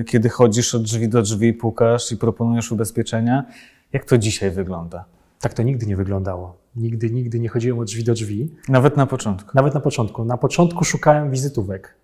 y, 0.00 0.04
kiedy 0.04 0.28
chodzisz 0.28 0.74
od 0.74 0.82
drzwi 0.82 1.08
do 1.08 1.22
drzwi, 1.22 1.52
pukasz 1.54 2.12
i 2.12 2.16
proponujesz 2.16 2.72
ubezpieczenia. 2.72 3.44
Jak 3.92 4.04
to 4.04 4.18
dzisiaj 4.18 4.50
wygląda? 4.50 5.04
Tak 5.40 5.54
to 5.54 5.62
nigdy 5.62 5.86
nie 5.86 5.96
wyglądało. 5.96 6.56
Nigdy, 6.76 7.10
nigdy 7.10 7.40
nie 7.40 7.48
chodziłem 7.48 7.78
od 7.78 7.86
drzwi 7.86 8.04
do 8.04 8.14
drzwi. 8.14 8.54
Nawet 8.68 8.96
na 8.96 9.06
początku? 9.06 9.50
Nawet 9.54 9.74
na 9.74 9.80
początku. 9.80 10.24
Na 10.24 10.36
początku 10.36 10.84
szukałem 10.84 11.30
wizytówek 11.30 11.94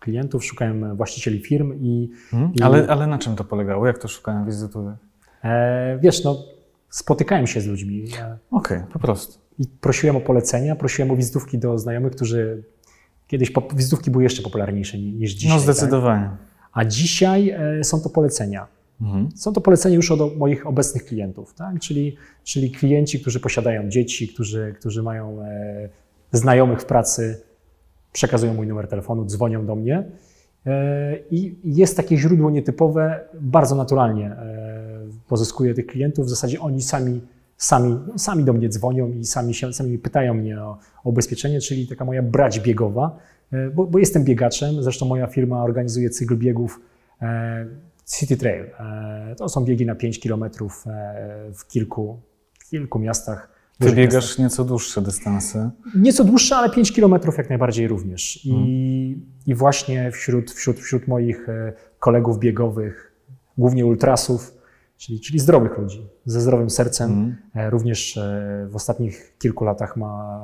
klientów, 0.00 0.44
szukałem 0.44 0.96
właścicieli 0.96 1.40
firm 1.40 1.72
i... 1.80 2.10
Hmm, 2.30 2.54
i... 2.54 2.62
Ale, 2.62 2.86
ale 2.88 3.06
na 3.06 3.18
czym 3.18 3.36
to 3.36 3.44
polegało? 3.44 3.86
Jak 3.86 3.98
to 3.98 4.08
szukałem 4.08 4.46
wizytówek? 4.46 4.94
E, 5.44 5.98
wiesz, 6.02 6.24
no 6.24 6.44
spotykałem 6.90 7.46
się 7.46 7.60
z 7.60 7.66
ludźmi. 7.66 8.04
Okej, 8.50 8.78
okay, 8.78 8.92
po 8.92 8.98
prostu. 8.98 9.38
I 9.58 9.66
prosiłem 9.80 10.16
o 10.16 10.20
polecenia, 10.20 10.76
prosiłem 10.76 11.10
o 11.10 11.16
wizytówki 11.16 11.58
do 11.58 11.78
znajomych, 11.78 12.12
którzy... 12.12 12.62
Kiedyś 13.26 13.52
wizytówki 13.74 14.10
były 14.10 14.22
jeszcze 14.22 14.42
popularniejsze 14.42 14.98
niż 14.98 15.32
dzisiaj. 15.32 15.56
No 15.56 15.62
zdecydowanie. 15.62 16.24
Tak? 16.24 16.38
A 16.72 16.84
dzisiaj 16.84 17.50
e, 17.50 17.84
są 17.84 18.00
to 18.00 18.10
polecenia. 18.10 18.66
Mhm. 19.00 19.28
Są 19.36 19.52
to 19.52 19.60
polecenia 19.60 19.96
już 19.96 20.10
od 20.10 20.36
moich 20.36 20.66
obecnych 20.66 21.04
klientów, 21.04 21.54
tak? 21.54 21.80
czyli, 21.80 22.16
czyli 22.44 22.70
klienci, 22.70 23.20
którzy 23.20 23.40
posiadają 23.40 23.88
dzieci, 23.88 24.28
którzy, 24.28 24.74
którzy 24.78 25.02
mają 25.02 25.42
e, 25.42 25.88
znajomych 26.32 26.80
w 26.80 26.84
pracy, 26.84 27.42
przekazują 28.12 28.54
mój 28.54 28.66
numer 28.66 28.88
telefonu, 28.88 29.24
dzwonią 29.24 29.66
do 29.66 29.76
mnie. 29.76 30.04
E, 30.66 31.18
I 31.30 31.56
jest 31.64 31.96
takie 31.96 32.16
źródło 32.16 32.50
nietypowe, 32.50 33.20
bardzo 33.40 33.74
naturalnie 33.74 34.26
e, 34.26 34.77
pozyskuję 35.28 35.74
tych 35.74 35.86
klientów. 35.86 36.26
W 36.26 36.28
zasadzie 36.28 36.60
oni 36.60 36.82
sami, 36.82 37.20
sami, 37.56 37.98
sami 38.16 38.44
do 38.44 38.52
mnie 38.52 38.68
dzwonią 38.68 39.08
i 39.08 39.24
sami, 39.24 39.54
się, 39.54 39.72
sami 39.72 39.98
pytają 39.98 40.34
mnie 40.34 40.60
o, 40.60 40.78
o 41.04 41.10
ubezpieczenie, 41.10 41.60
czyli 41.60 41.88
taka 41.88 42.04
moja 42.04 42.22
brać 42.22 42.60
biegowa, 42.60 43.18
e, 43.52 43.70
bo, 43.70 43.86
bo 43.86 43.98
jestem 43.98 44.24
biegaczem. 44.24 44.82
Zresztą 44.82 45.06
moja 45.06 45.26
firma 45.26 45.62
organizuje 45.62 46.10
cykl 46.10 46.36
biegów 46.36 46.80
e, 47.22 47.66
City 48.06 48.36
Trail. 48.36 48.64
E, 48.64 49.34
to 49.38 49.48
są 49.48 49.64
biegi 49.64 49.86
na 49.86 49.94
5 49.94 50.18
km 50.18 50.44
w 51.54 51.66
kilku, 51.66 52.20
kilku 52.70 52.98
miastach. 52.98 53.58
Ty 53.78 53.92
biegasz 53.92 54.24
miastach. 54.24 54.38
nieco 54.38 54.64
dłuższe 54.64 55.02
dystanse. 55.02 55.70
Nieco 55.94 56.24
dłuższe, 56.24 56.56
ale 56.56 56.70
5 56.70 56.92
km 56.92 57.14
jak 57.38 57.48
najbardziej 57.48 57.88
również. 57.88 58.46
I, 58.46 58.50
hmm. 58.50 59.26
i 59.46 59.54
właśnie 59.54 60.10
wśród, 60.10 60.50
wśród, 60.50 60.80
wśród 60.80 61.08
moich 61.08 61.46
kolegów 61.98 62.38
biegowych, 62.38 63.12
głównie 63.58 63.86
ultrasów, 63.86 64.57
czyli, 64.98 65.20
czyli 65.20 65.38
zdrowych 65.38 65.78
ludzi, 65.78 66.08
ze 66.24 66.40
zdrowym 66.40 66.70
sercem, 66.70 67.36
hmm. 67.54 67.70
również 67.70 68.18
w 68.68 68.76
ostatnich 68.76 69.36
kilku 69.38 69.64
latach 69.64 69.96
ma 69.96 70.38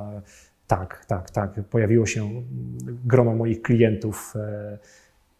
tak, 0.67 1.05
tak, 1.07 1.31
tak, 1.31 1.63
pojawiło 1.69 2.05
się 2.05 2.29
grono 3.05 3.35
moich 3.35 3.61
klientów 3.61 4.33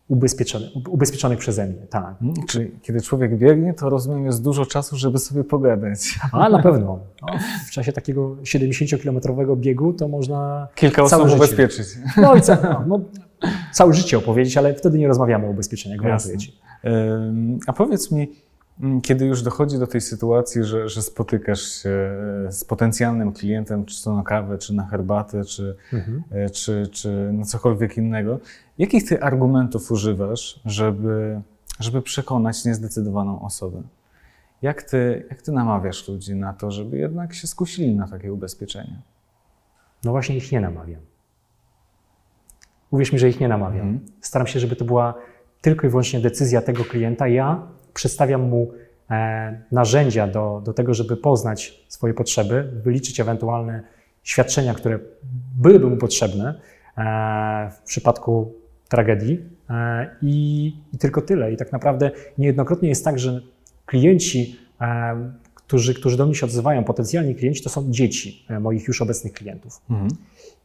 ubezpieczony, 0.07 0.65
ubezpieczonych 0.89 1.39
przeze 1.39 1.67
mnie, 1.67 1.87
tak. 1.89 2.19
Hmm, 2.19 2.35
czyli 2.49 2.71
kiedy 2.81 3.01
człowiek 3.01 3.37
biegnie, 3.37 3.73
to 3.73 3.89
rozumiem, 3.89 4.25
jest 4.25 4.43
dużo 4.43 4.65
czasu, 4.65 4.97
żeby 4.97 5.17
sobie 5.17 5.43
pogadać. 5.43 6.19
A 6.31 6.49
na 6.49 6.61
pewno. 6.63 6.99
No, 7.21 7.27
w 7.67 7.71
czasie 7.71 7.91
takiego 7.91 8.35
70-kilometrowego 8.35 9.57
biegu 9.57 9.93
to 9.93 10.07
można. 10.07 10.67
Kilka 10.75 11.03
osób 11.03 11.23
życie. 11.23 11.35
ubezpieczyć. 11.35 11.87
No 12.17 12.35
i 12.35 12.41
co, 12.41 12.57
no, 12.63 12.83
no, 12.87 12.99
całe 13.73 13.93
życie 13.93 14.17
opowiedzieć, 14.17 14.57
ale 14.57 14.73
wtedy 14.73 14.97
nie 14.97 15.07
rozmawiamy 15.07 15.47
o 15.47 15.49
ubezpieczeniach, 15.49 15.99
gwarantuję 15.99 16.37
Ci. 16.37 16.59
A 17.67 17.73
powiedz 17.73 18.11
mi, 18.11 18.27
Mm, 18.27 18.44
kiedy 19.03 19.25
już 19.25 19.41
dochodzi 19.41 19.79
do 19.79 19.87
tej 19.87 20.01
sytuacji, 20.01 20.63
że, 20.63 20.89
że 20.89 21.01
spotykasz 21.01 21.61
się 21.61 21.89
e, 22.47 22.51
z 22.51 22.65
potencjalnym 22.65 23.33
klientem, 23.33 23.85
czy 23.85 24.03
to 24.03 24.15
na 24.15 24.23
kawę, 24.23 24.57
czy 24.57 24.73
na 24.73 24.85
herbatę, 24.85 25.45
czy, 25.45 25.75
mhm. 25.93 26.23
E, 26.31 26.49
czy, 26.49 26.87
czy 26.91 27.29
na 27.33 27.45
cokolwiek 27.45 27.97
innego, 27.97 28.39
jakich 28.77 29.07
ty 29.09 29.21
argumentów 29.21 29.91
używasz, 29.91 30.59
żeby, 30.65 31.41
żeby 31.79 32.01
przekonać 32.01 32.65
niezdecydowaną 32.65 33.41
osobę? 33.41 33.81
Jak 34.61 34.83
ty, 34.83 35.25
jak 35.29 35.41
ty 35.41 35.51
namawiasz 35.51 36.07
ludzi 36.07 36.35
na 36.35 36.53
to, 36.53 36.71
żeby 36.71 36.97
jednak 36.97 37.33
się 37.33 37.47
skusili 37.47 37.95
na 37.95 38.07
takie 38.07 38.33
ubezpieczenie? 38.33 39.01
No 40.03 40.11
właśnie 40.11 40.37
ich 40.37 40.51
nie 40.51 40.61
namawiam. 40.61 41.01
Uwierz 42.91 43.11
mi, 43.11 43.19
że 43.19 43.29
ich 43.29 43.39
nie 43.39 43.47
namawiam. 43.47 43.87
Mhm. 43.87 44.05
Staram 44.21 44.47
się, 44.47 44.59
żeby 44.59 44.75
to 44.75 44.85
była 44.85 45.13
tylko 45.61 45.87
i 45.87 45.89
wyłącznie 45.89 46.19
decyzja 46.19 46.61
tego 46.61 46.83
klienta. 46.83 47.27
Ja 47.27 47.67
przedstawiam 47.95 48.41
mu 48.41 48.71
e, 49.11 49.61
narzędzia 49.71 50.27
do, 50.27 50.61
do 50.65 50.73
tego, 50.73 50.93
żeby 50.93 51.17
poznać 51.17 51.85
swoje 51.87 52.13
potrzeby, 52.13 52.63
wyliczyć 52.83 53.19
ewentualne 53.19 53.83
świadczenia, 54.23 54.73
które 54.73 54.99
byłyby 55.57 55.87
mu 55.87 55.97
potrzebne 55.97 56.59
e, 56.97 57.71
w 57.71 57.81
przypadku 57.81 58.53
tragedii 58.89 59.39
e, 59.69 60.09
i, 60.21 60.67
i 60.93 60.97
tylko 60.97 61.21
tyle. 61.21 61.51
I 61.51 61.57
tak 61.57 61.71
naprawdę 61.71 62.11
niejednokrotnie 62.37 62.89
jest 62.89 63.05
tak, 63.05 63.19
że 63.19 63.41
klienci, 63.85 64.59
którzy, 65.67 65.93
którzy 65.93 66.17
do 66.17 66.25
mnie 66.25 66.35
się 66.35 66.45
odzywają, 66.45 66.83
potencjalni 66.83 67.35
klienci, 67.35 67.63
to 67.63 67.69
są 67.69 67.91
dzieci 67.91 68.45
moich 68.59 68.87
już 68.87 69.01
obecnych 69.01 69.33
klientów. 69.33 69.81
Mhm. 69.89 70.09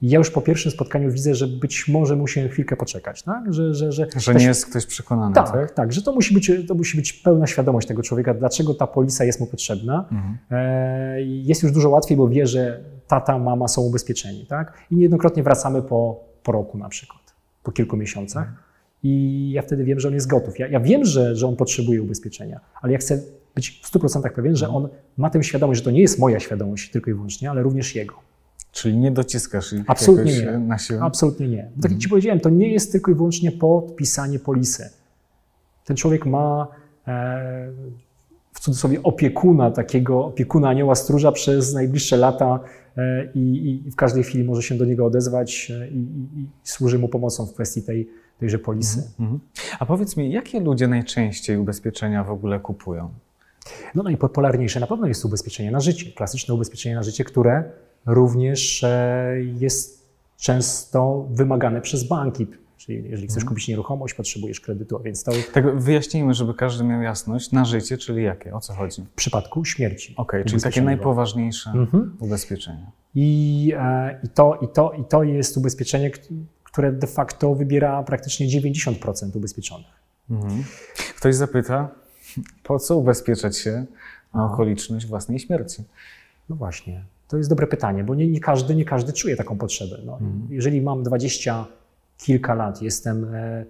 I 0.02 0.10
ja 0.10 0.18
już 0.18 0.30
po 0.30 0.40
pierwszym 0.40 0.72
spotkaniu 0.72 1.10
widzę, 1.10 1.34
że 1.34 1.46
być 1.46 1.88
może 1.88 2.16
musi 2.16 2.48
chwilkę 2.48 2.76
poczekać, 2.76 3.22
tak? 3.22 3.54
Że, 3.54 3.74
że, 3.74 3.92
że, 3.92 4.06
że 4.16 4.34
nie 4.34 4.44
jest 4.44 4.66
ktoś 4.66 4.86
przekonany. 4.86 5.34
Tak, 5.34 5.52
tak, 5.52 5.70
tak, 5.70 5.92
że 5.92 6.02
to 6.02 6.12
musi, 6.12 6.34
być, 6.34 6.52
to 6.68 6.74
musi 6.74 6.96
być 6.96 7.12
pełna 7.12 7.46
świadomość 7.46 7.88
tego 7.88 8.02
człowieka, 8.02 8.34
dlaczego 8.34 8.74
ta 8.74 8.86
polisa 8.86 9.24
jest 9.24 9.40
mu 9.40 9.46
potrzebna. 9.46 10.08
Mhm. 10.12 10.38
E, 10.50 11.22
jest 11.22 11.62
już 11.62 11.72
dużo 11.72 11.90
łatwiej, 11.90 12.16
bo 12.16 12.28
wie, 12.28 12.46
że 12.46 12.80
tata, 13.06 13.38
mama 13.38 13.68
są 13.68 13.82
ubezpieczeni, 13.82 14.46
tak? 14.46 14.78
I 14.90 14.96
niejednokrotnie 14.96 15.42
wracamy 15.42 15.82
po, 15.82 16.24
po 16.42 16.52
roku 16.52 16.78
na 16.78 16.88
przykład, 16.88 17.34
po 17.62 17.72
kilku 17.72 17.96
miesiącach. 17.96 18.48
Mhm. 18.48 18.70
I 19.02 19.50
ja 19.54 19.62
wtedy 19.62 19.84
wiem, 19.84 20.00
że 20.00 20.08
on 20.08 20.14
jest 20.14 20.28
gotów. 20.28 20.58
Ja, 20.58 20.68
ja 20.68 20.80
wiem, 20.80 21.04
że, 21.04 21.36
że 21.36 21.46
on 21.46 21.56
potrzebuje 21.56 22.02
ubezpieczenia, 22.02 22.60
ale 22.82 22.92
ja 22.92 22.98
chcę 22.98 23.20
być 23.54 23.80
w 23.84 23.92
100% 23.92 24.30
pewien, 24.30 24.56
że 24.56 24.66
mhm. 24.66 24.84
on 24.84 24.90
ma 25.16 25.30
tę 25.30 25.44
świadomość, 25.44 25.80
że 25.80 25.84
to 25.84 25.90
nie 25.90 26.00
jest 26.00 26.18
moja 26.18 26.40
świadomość 26.40 26.90
tylko 26.90 27.10
i 27.10 27.14
wyłącznie, 27.14 27.50
ale 27.50 27.62
również 27.62 27.94
jego. 27.94 28.14
Czyli 28.72 28.96
nie 28.96 29.10
dociskasz 29.10 29.72
ich 29.72 29.82
Absolutnie 29.86 30.42
nie. 30.42 30.58
na 30.58 30.78
siłę? 30.78 31.00
Absolutnie 31.02 31.48
nie. 31.48 31.62
Tak 31.62 31.74
jak 31.76 31.84
mhm. 31.84 32.00
Ci 32.00 32.08
powiedziałem, 32.08 32.40
to 32.40 32.50
nie 32.50 32.72
jest 32.72 32.92
tylko 32.92 33.10
i 33.10 33.14
wyłącznie 33.14 33.52
podpisanie 33.52 34.38
polisy. 34.38 34.90
Ten 35.84 35.96
człowiek 35.96 36.26
ma 36.26 36.68
e, 37.06 37.72
w 38.52 38.60
cudzysłowie 38.60 39.02
opiekuna, 39.02 39.70
takiego 39.70 40.24
opiekuna 40.24 40.68
anioła 40.68 40.94
stróża 40.94 41.32
przez 41.32 41.74
najbliższe 41.74 42.16
lata 42.16 42.60
e, 42.96 43.32
i, 43.34 43.80
i, 43.86 43.90
w 43.90 43.96
każdej 43.96 44.22
chwili 44.22 44.44
może 44.44 44.62
się 44.62 44.74
do 44.74 44.84
niego 44.84 45.06
odezwać 45.06 45.72
e, 45.80 45.88
i, 45.88 45.98
i, 45.98 46.46
służy 46.64 46.98
mu 46.98 47.08
pomocą 47.08 47.46
w 47.46 47.54
kwestii 47.54 47.82
tej, 47.82 48.08
tejże 48.38 48.58
polisy. 48.58 49.02
Mm 49.20 49.32
-hmm. 49.32 49.38
A 49.78 49.86
powiedz 49.86 50.16
mi, 50.16 50.32
jakie 50.32 50.60
ludzie 50.60 50.88
najczęściej 50.88 51.56
ubezpieczenia 51.56 52.24
w 52.24 52.30
ogóle 52.30 52.60
kupują? 52.60 53.10
No 53.94 54.02
najpopularniejsze 54.02 54.80
na 54.80 54.86
pewno 54.86 55.06
jest 55.06 55.24
ubezpieczenie 55.24 55.70
na 55.70 55.80
życie, 55.80 56.12
klasyczne 56.12 56.54
ubezpieczenie 56.54 56.94
na 56.94 57.02
życie, 57.02 57.24
które 57.24 57.64
również 58.06 58.84
e, 58.84 59.34
jest 59.58 60.10
często 60.36 61.26
wymagane 61.30 61.80
przez 61.80 62.08
banki. 62.08 62.46
Czyli 62.76 63.10
jeżeli 63.10 63.26
chcesz 63.26 63.42
mhm. 63.42 63.48
kupić 63.48 63.68
nieruchomość, 63.68 64.14
potrzebujesz 64.14 64.60
kredytu, 64.60 65.00
więc 65.04 65.24
to... 65.24 65.32
Tak 65.52 65.78
wyjaśnijmy, 65.78 66.34
żeby 66.34 66.54
każdy 66.54 66.84
miał 66.84 67.02
jasność. 67.02 67.52
Na 67.52 67.64
życie, 67.64 67.98
czyli 67.98 68.22
jakie? 68.22 68.54
O 68.54 68.60
co 68.60 68.74
chodzi? 68.74 69.02
W 69.02 69.14
przypadku 69.14 69.64
śmierci. 69.64 70.14
Okej, 70.16 70.40
okay, 70.40 70.50
czyli 70.50 70.62
takie 70.62 70.82
najpoważniejsze 70.82 71.70
mhm. 71.70 72.16
ubezpieczenia. 72.20 72.90
I, 73.14 73.72
e, 73.76 74.20
i, 74.22 74.28
to, 74.28 74.58
i, 74.62 74.68
to, 74.68 74.92
I 74.92 75.04
to 75.04 75.22
jest 75.22 75.56
ubezpieczenie, 75.56 76.10
które 76.64 76.92
de 76.92 77.06
facto 77.06 77.54
wybiera 77.54 78.02
praktycznie 78.02 78.60
90% 78.60 79.36
ubezpieczonych. 79.36 80.00
Mhm. 80.30 80.64
Ktoś 81.16 81.34
zapyta, 81.34 81.88
po 82.62 82.78
co 82.78 82.96
ubezpieczać 82.96 83.58
się 83.58 83.86
na 84.34 84.46
okoliczność 84.46 85.06
własnej 85.06 85.38
śmierci? 85.38 85.84
No 86.48 86.56
właśnie, 86.56 87.04
to 87.28 87.36
jest 87.36 87.50
dobre 87.50 87.66
pytanie, 87.66 88.04
bo 88.04 88.14
nie, 88.14 88.28
nie 88.28 88.40
każdy, 88.40 88.74
nie 88.74 88.84
każdy 88.84 89.12
czuje 89.12 89.36
taką 89.36 89.58
potrzebę. 89.58 89.98
No, 90.04 90.12
mhm. 90.12 90.46
Jeżeli 90.50 90.82
mam 90.82 91.02
20 91.02 91.66
kilka 92.18 92.54
lat, 92.54 92.82
jestem 92.82 93.34
e, 93.34 93.64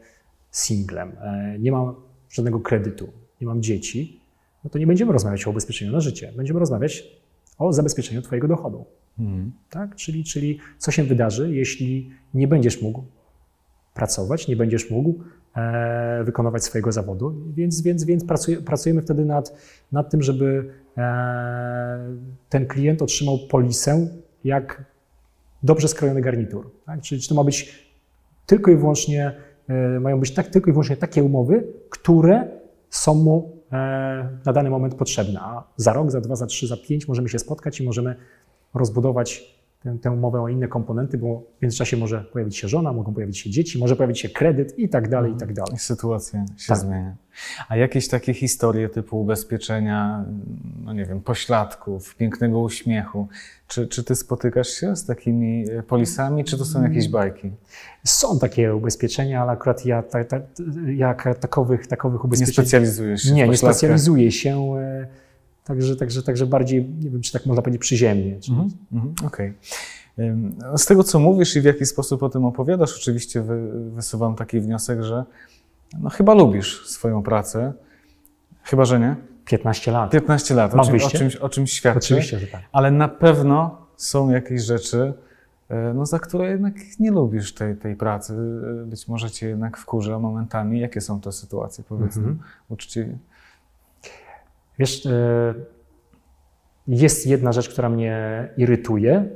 singlem, 0.51 1.13
e, 1.21 1.59
nie 1.59 1.73
mam 1.73 1.95
żadnego 2.31 2.61
kredytu, 2.61 3.13
nie 3.41 3.47
mam 3.47 3.63
dzieci, 3.63 4.21
no 4.65 4.71
to 4.71 4.79
nie 4.79 4.87
będziemy 4.87 5.13
rozmawiać 5.13 5.47
o 5.47 5.51
ubezpieczeniu 5.51 5.93
na 5.93 6.01
życie. 6.01 6.33
Będziemy 6.37 6.61
rozmawiać 6.61 7.05
o 7.59 7.73
zabezpieczeniu 7.73 8.23
Twojego 8.23 8.49
dochodu. 8.49 8.85
Mhm. 9.19 9.53
Tak? 9.71 9.97
Czyli, 9.97 10.25
czyli 10.25 10.59
co 10.79 10.91
się 10.91 11.05
wydarzy, 11.05 11.55
jeśli 11.55 12.11
nie 12.35 12.49
będziesz 12.49 12.83
mógł 12.83 13.05
pracować, 13.95 14.49
nie 14.49 14.57
będziesz 14.57 14.91
mógł 14.91 15.15
wykonywać 16.25 16.65
swojego 16.65 16.93
zawodu. 16.93 17.35
Więc, 17.55 17.81
więc, 17.81 18.05
więc 18.05 18.25
pracujemy 18.65 19.03
wtedy 19.03 19.25
nad, 19.25 19.53
nad 19.93 20.11
tym, 20.11 20.23
żeby 20.23 20.73
e, 20.97 22.17
ten 22.49 22.67
klient 22.67 23.03
otrzymał 23.03 23.39
polisę 23.51 24.09
jak 24.45 24.85
dobrze 25.63 25.89
skrojony 25.89 26.21
garnitur. 26.21 26.71
Tak? 26.87 27.01
Czyli 27.01 27.21
czy 27.21 27.29
to 27.29 27.35
ma 27.35 27.45
być 27.45 27.91
tylko 28.47 28.71
i 28.71 28.77
wyłącznie, 28.77 29.33
e, 29.69 30.01
mają 30.01 30.21
być 30.21 30.35
tak, 30.35 30.49
tylko 30.49 30.71
i 30.71 30.73
wyłącznie 30.73 30.97
takie 30.97 31.23
umowy, 31.23 31.67
które 31.91 32.49
są 32.91 33.15
mu 33.15 33.53
e, 33.73 33.77
na 34.45 34.53
dany 34.53 34.71
moment 34.71 34.95
potrzebne. 34.95 35.41
A 35.41 35.65
za 35.77 35.93
rok, 35.93 36.11
za 36.11 36.21
dwa, 36.21 36.37
za 36.37 36.47
trzy, 36.47 36.67
za 36.67 36.77
pięć 36.77 37.09
możemy 37.09 37.29
się 37.29 37.39
spotkać 37.39 37.81
i 37.81 37.85
możemy 37.85 38.17
rozbudować 38.75 39.60
tę, 39.81 39.99
tę 40.03 40.11
umowę 40.11 40.41
o 40.41 40.49
inne 40.49 40.69
komponenty, 40.69 41.19
bo 41.19 41.43
w 41.59 41.63
międzyczasie 41.63 41.97
może 41.97 42.25
pojawić 42.25 42.57
się 42.57 42.69
żona, 42.69 42.93
mogą 42.93 43.15
pojawić 43.15 43.39
się 43.39 43.51
dzieci, 43.51 43.79
może 43.79 43.97
pojawić 43.97 44.21
się 44.21 44.29
kredyt 44.29 44.79
i 44.79 44.89
tak 44.89 45.09
dalej, 45.09 45.33
i 45.33 45.37
tak 45.37 45.53
dalej. 45.53 45.79
Sytuacja 45.79 46.45
się 46.57 46.69
tak. 46.69 46.79
zmienia. 46.79 47.17
A 47.69 47.77
jakieś 47.77 48.09
takie 48.09 48.35
historie 48.35 48.89
typu 48.89 49.21
ubezpieczenia, 49.21 50.25
no 50.85 50.93
nie 50.93 51.05
wiem, 51.05 51.21
pośladków, 51.21 52.17
pięknego 52.17 52.61
uśmiechu, 52.61 53.29
czy, 53.69 53.89
czy 53.89 54.05
ty 54.05 54.15
spotykasz 54.15 54.69
się 54.69 54.97
z 54.97 55.07
takimi 55.07 55.65
polisami, 55.89 56.45
czy 56.45 56.59
to 56.59 56.65
są 56.65 56.83
jakieś 56.83 57.09
bajki? 57.09 57.51
Są 58.05 58.39
takie 58.39 58.75
ubezpieczenia, 58.75 59.43
ale 59.43 59.53
akurat 59.53 59.87
ja, 59.87 60.03
ta, 60.03 60.25
ta, 60.25 60.41
ja 60.87 61.15
takowych, 61.15 61.87
takowych 61.87 62.25
ubezpieczeń... 62.25 62.53
Nie 62.53 62.55
specjalizujesz 62.55 63.23
się 63.23 63.33
Nie, 63.33 63.49
nie 63.49 63.57
specjalizuję 63.57 64.33
się. 64.33 64.75
Także, 65.65 65.97
także, 65.97 66.23
także 66.23 66.47
bardziej, 66.47 66.89
nie 67.01 67.11
wiem, 67.11 67.21
czy 67.21 67.33
tak 67.33 67.47
można 67.47 67.63
powiedzieć, 67.63 67.81
przyziemnie. 67.81 68.39
Mm 68.51 68.69
-hmm, 68.69 69.27
Okej. 69.27 69.55
Okay. 70.17 70.79
Z 70.79 70.87
tego, 70.87 71.05
co 71.05 71.19
mówisz 71.19 71.57
i 71.57 71.61
w 71.61 71.65
jaki 71.65 71.87
sposób 71.87 72.23
o 72.23 72.29
tym 72.29 72.45
opowiadasz, 72.45 72.97
oczywiście 72.97 73.43
wy, 73.43 73.91
wysuwam 73.91 74.35
taki 74.35 74.61
wniosek, 74.61 75.03
że 75.03 75.25
no, 75.99 76.11
chyba 76.11 76.35
lubisz 76.35 76.87
swoją 76.87 77.23
pracę. 77.23 77.73
Chyba, 78.63 78.85
że 78.85 79.01
nie? 79.01 79.17
15 79.45 79.93
lat. 79.93 80.11
15 80.11 80.55
lat. 80.55 80.75
Mam 80.75 80.87
o, 80.87 80.89
czym, 80.89 81.07
o, 81.07 81.11
czymś, 81.11 81.37
o 81.37 81.49
czymś 81.49 81.73
świadczy. 81.73 81.99
Oczywiście, 81.99 82.39
że 82.39 82.47
tak. 82.47 82.61
Ale 82.73 82.91
na 82.91 83.09
pewno 83.09 83.87
są 83.97 84.31
jakieś 84.31 84.63
rzeczy, 84.63 85.13
e, 85.69 85.95
no, 85.95 86.07
za 86.07 86.19
które 86.19 86.51
jednak 86.51 86.75
nie 87.01 87.11
lubisz 87.11 87.55
tej, 87.55 87.77
tej 87.77 87.97
pracy. 87.97 88.35
E, 88.83 88.87
być 88.87 89.09
może 89.09 89.31
cię 89.31 89.49
jednak 89.49 89.77
wkurza 89.77 90.19
momentami. 90.19 90.81
Jakie 90.81 91.01
są 91.01 91.21
te 91.21 91.33
sytuacje, 91.33 91.85
powiedzmy, 91.89 92.23
mm 92.23 92.35
-hmm. 92.35 92.73
uczciwie? 92.73 93.19
Wiesz, 94.81 95.07
e, 95.07 95.55
jest 96.89 97.27
jedna 97.27 97.53
rzecz, 97.53 97.69
która 97.69 97.89
mnie 97.89 98.49
irytuje, 98.57 99.29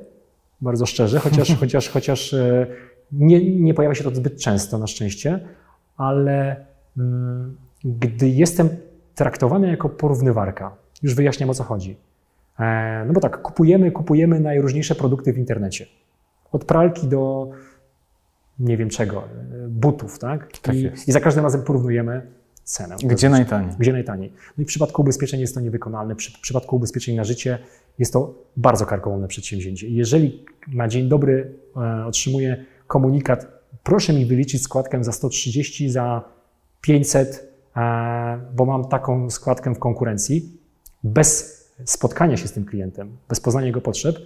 bardzo 0.60 0.86
szczerze, 0.86 1.18
chociaż, 1.18 1.54
chociaż, 1.60 1.88
chociaż 1.88 2.34
e, 2.34 2.66
nie, 3.12 3.60
nie 3.60 3.74
pojawia 3.74 3.94
się 3.94 4.04
to 4.04 4.14
zbyt 4.14 4.40
często 4.40 4.78
na 4.78 4.86
szczęście, 4.86 5.40
ale 5.96 6.66
mm, 6.98 7.56
gdy 7.84 8.28
jestem 8.28 8.68
traktowany 9.14 9.68
jako 9.68 9.88
porównywarka, 9.88 10.76
już 11.02 11.14
wyjaśniam 11.14 11.50
o 11.50 11.54
co 11.54 11.64
chodzi. 11.64 11.96
E, 12.60 13.04
no 13.06 13.12
bo 13.12 13.20
tak, 13.20 13.42
kupujemy, 13.42 13.90
kupujemy 13.90 14.40
najróżniejsze 14.40 14.94
produkty 14.94 15.32
w 15.32 15.38
internecie. 15.38 15.86
Od 16.52 16.64
pralki 16.64 17.06
do 17.08 17.50
nie 18.58 18.76
wiem 18.76 18.88
czego, 18.88 19.24
butów, 19.68 20.18
tak? 20.18 20.58
tak 20.58 20.74
I, 20.74 20.90
I, 21.06 21.12
za 21.12 21.20
każdym 21.20 21.44
razem 21.44 21.62
porównujemy 21.62 22.26
cenę. 22.64 22.96
Gdzie 23.04 23.28
najtaniej? 23.28 23.70
Gdzie 23.78 23.92
najtaniej. 23.92 24.32
No 24.58 24.62
i 24.62 24.64
w 24.64 24.68
przypadku 24.68 25.02
ubezpieczeń 25.02 25.40
jest 25.40 25.54
to 25.54 25.60
niewykonalne. 25.60 26.14
W 26.14 26.40
przypadku 26.40 26.76
ubezpieczeń 26.76 27.16
na 27.16 27.24
życie 27.24 27.58
jest 27.98 28.12
to 28.12 28.34
bardzo 28.56 28.86
karkołomne 28.86 29.28
przedsięwzięcie. 29.28 29.88
Jeżeli 29.88 30.44
na 30.68 30.88
dzień 30.88 31.08
dobry 31.08 31.52
e, 31.76 32.06
otrzymuję 32.06 32.64
komunikat, 32.86 33.46
proszę 33.82 34.12
mi 34.12 34.26
wyliczyć 34.26 34.62
składkę 34.62 35.04
za 35.04 35.12
130, 35.12 35.90
za 35.90 36.22
500, 36.80 37.48
e, 37.76 38.40
bo 38.56 38.64
mam 38.64 38.88
taką 38.88 39.30
składkę 39.30 39.74
w 39.74 39.78
konkurencji, 39.78 40.52
bez 41.04 41.54
spotkania 41.84 42.36
się 42.36 42.48
z 42.48 42.52
tym 42.52 42.64
klientem, 42.64 43.16
bez 43.28 43.40
poznania 43.40 43.66
jego 43.66 43.80
potrzeb, 43.80 44.16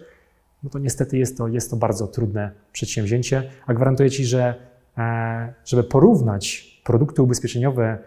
no 0.62 0.70
to 0.70 0.78
niestety 0.78 1.18
jest 1.18 1.38
to, 1.38 1.48
jest 1.48 1.70
to 1.70 1.76
bardzo 1.76 2.06
trudne 2.06 2.50
przedsięwzięcie, 2.72 3.50
a 3.66 3.74
gwarantuję 3.74 4.10
Ci, 4.10 4.24
że 4.24 4.54
e, 4.98 5.54
żeby 5.64 5.84
porównać 5.84 6.68
produkty 6.84 7.22
ubezpieczeniowe 7.22 7.98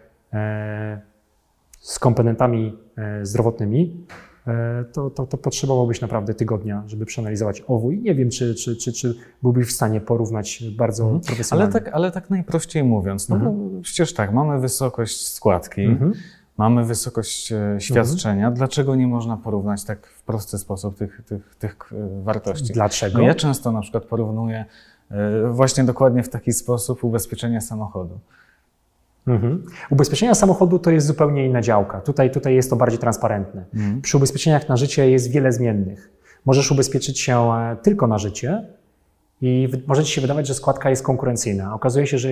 z 1.81 1.99
komponentami 1.99 2.77
e, 2.97 3.25
zdrowotnymi, 3.25 4.05
e, 4.47 4.85
to, 4.93 5.09
to, 5.09 5.25
to 5.25 5.37
potrzebowałbyś 5.37 6.01
naprawdę 6.01 6.33
tygodnia, 6.33 6.83
żeby 6.87 7.05
przeanalizować 7.05 7.63
owój. 7.67 7.99
Nie 7.99 8.15
wiem, 8.15 8.29
czy, 8.29 8.55
czy, 8.55 8.75
czy, 8.75 8.93
czy 8.93 9.15
byłbyś 9.41 9.67
w 9.67 9.71
stanie 9.71 10.01
porównać 10.01 10.63
bardzo 10.77 11.03
mhm. 11.03 11.21
profesjonalnie. 11.21 11.73
Ale 11.73 11.83
tak, 11.83 11.93
ale 11.93 12.11
tak 12.11 12.29
najprościej 12.29 12.83
mówiąc, 12.83 13.29
no 13.29 13.35
mhm. 13.35 13.55
bo 13.55 13.81
przecież 13.81 14.13
tak, 14.13 14.33
mamy 14.33 14.59
wysokość 14.59 15.27
składki, 15.27 15.81
mhm. 15.81 16.13
mamy 16.57 16.85
wysokość 16.85 17.53
świadczenia. 17.79 18.47
Mhm. 18.47 18.53
Dlaczego 18.53 18.95
nie 18.95 19.07
można 19.07 19.37
porównać 19.37 19.83
tak 19.83 20.07
w 20.07 20.23
prosty 20.23 20.57
sposób 20.57 20.97
tych, 20.97 21.21
tych, 21.25 21.55
tych 21.55 21.75
wartości? 22.23 22.73
Dlaczego? 22.73 23.17
No 23.17 23.23
ja 23.23 23.35
często 23.35 23.71
na 23.71 23.81
przykład 23.81 24.05
porównuję 24.05 24.65
właśnie 25.51 25.83
dokładnie 25.83 26.23
w 26.23 26.29
taki 26.29 26.53
sposób 26.53 27.03
ubezpieczenia 27.03 27.61
samochodu. 27.61 28.19
Mhm. 29.27 29.65
Ubezpieczenia 29.89 30.35
samochodu 30.35 30.79
to 30.79 30.91
jest 30.91 31.07
zupełnie 31.07 31.45
inna 31.45 31.61
działka. 31.61 32.01
Tutaj, 32.01 32.31
tutaj 32.31 32.55
jest 32.55 32.69
to 32.69 32.75
bardziej 32.75 32.99
transparentne. 32.99 33.65
Mhm. 33.73 34.01
Przy 34.01 34.17
ubezpieczeniach 34.17 34.69
na 34.69 34.77
życie 34.77 35.11
jest 35.11 35.31
wiele 35.31 35.51
zmiennych. 35.51 36.11
Możesz 36.45 36.71
ubezpieczyć 36.71 37.19
się 37.19 37.53
e, 37.53 37.77
tylko 37.83 38.07
na 38.07 38.17
życie 38.17 38.65
i 39.41 39.69
może 39.87 40.03
ci 40.03 40.13
się 40.13 40.21
wydawać, 40.21 40.47
że 40.47 40.53
składka 40.53 40.89
jest 40.89 41.03
konkurencyjna. 41.03 41.75
Okazuje 41.75 42.07
się, 42.07 42.17
że 42.17 42.29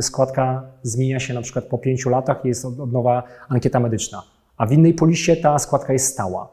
składka 0.00 0.62
zmienia 0.82 1.20
się 1.20 1.34
na 1.34 1.42
przykład 1.42 1.64
po 1.64 1.78
pięciu 1.78 2.10
latach 2.10 2.44
i 2.44 2.48
jest 2.48 2.64
od 2.64 2.92
nowa 2.92 3.22
ankieta 3.48 3.80
medyczna. 3.80 4.22
A 4.56 4.66
w 4.66 4.72
innej 4.72 4.94
polisie 4.94 5.36
ta 5.36 5.58
składka 5.58 5.92
jest 5.92 6.06
stała 6.06 6.48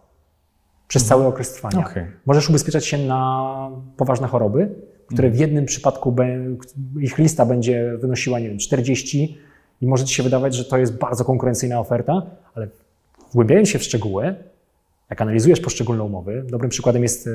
przez 0.87 1.03
mhm. 1.03 1.09
cały 1.19 1.29
okres 1.29 1.53
trwania. 1.53 1.79
Okay. 1.79 2.11
Możesz 2.25 2.49
ubezpieczać 2.49 2.85
się 2.85 2.97
na 2.97 3.71
poważne 3.97 4.27
choroby, 4.27 4.75
które 5.07 5.29
w 5.29 5.39
jednym 5.39 5.65
przypadku 5.65 6.15
ich 6.99 7.17
lista 7.17 7.45
będzie 7.45 7.97
wynosiła, 7.97 8.39
nie 8.39 8.49
wiem, 8.49 8.57
40, 8.57 9.37
i 9.81 9.87
może 9.87 10.05
Ci 10.05 10.15
się 10.15 10.23
wydawać, 10.23 10.55
że 10.55 10.65
to 10.65 10.77
jest 10.77 10.97
bardzo 10.97 11.25
konkurencyjna 11.25 11.79
oferta, 11.79 12.21
ale 12.55 12.67
wgłębiając 13.31 13.69
się 13.69 13.79
w 13.79 13.83
szczegóły, 13.83 14.35
jak 15.09 15.21
analizujesz 15.21 15.59
poszczególne 15.59 16.03
umowy, 16.03 16.45
dobrym 16.49 16.69
przykładem 16.69 17.03
jest 17.03 17.27
e, 17.27 17.31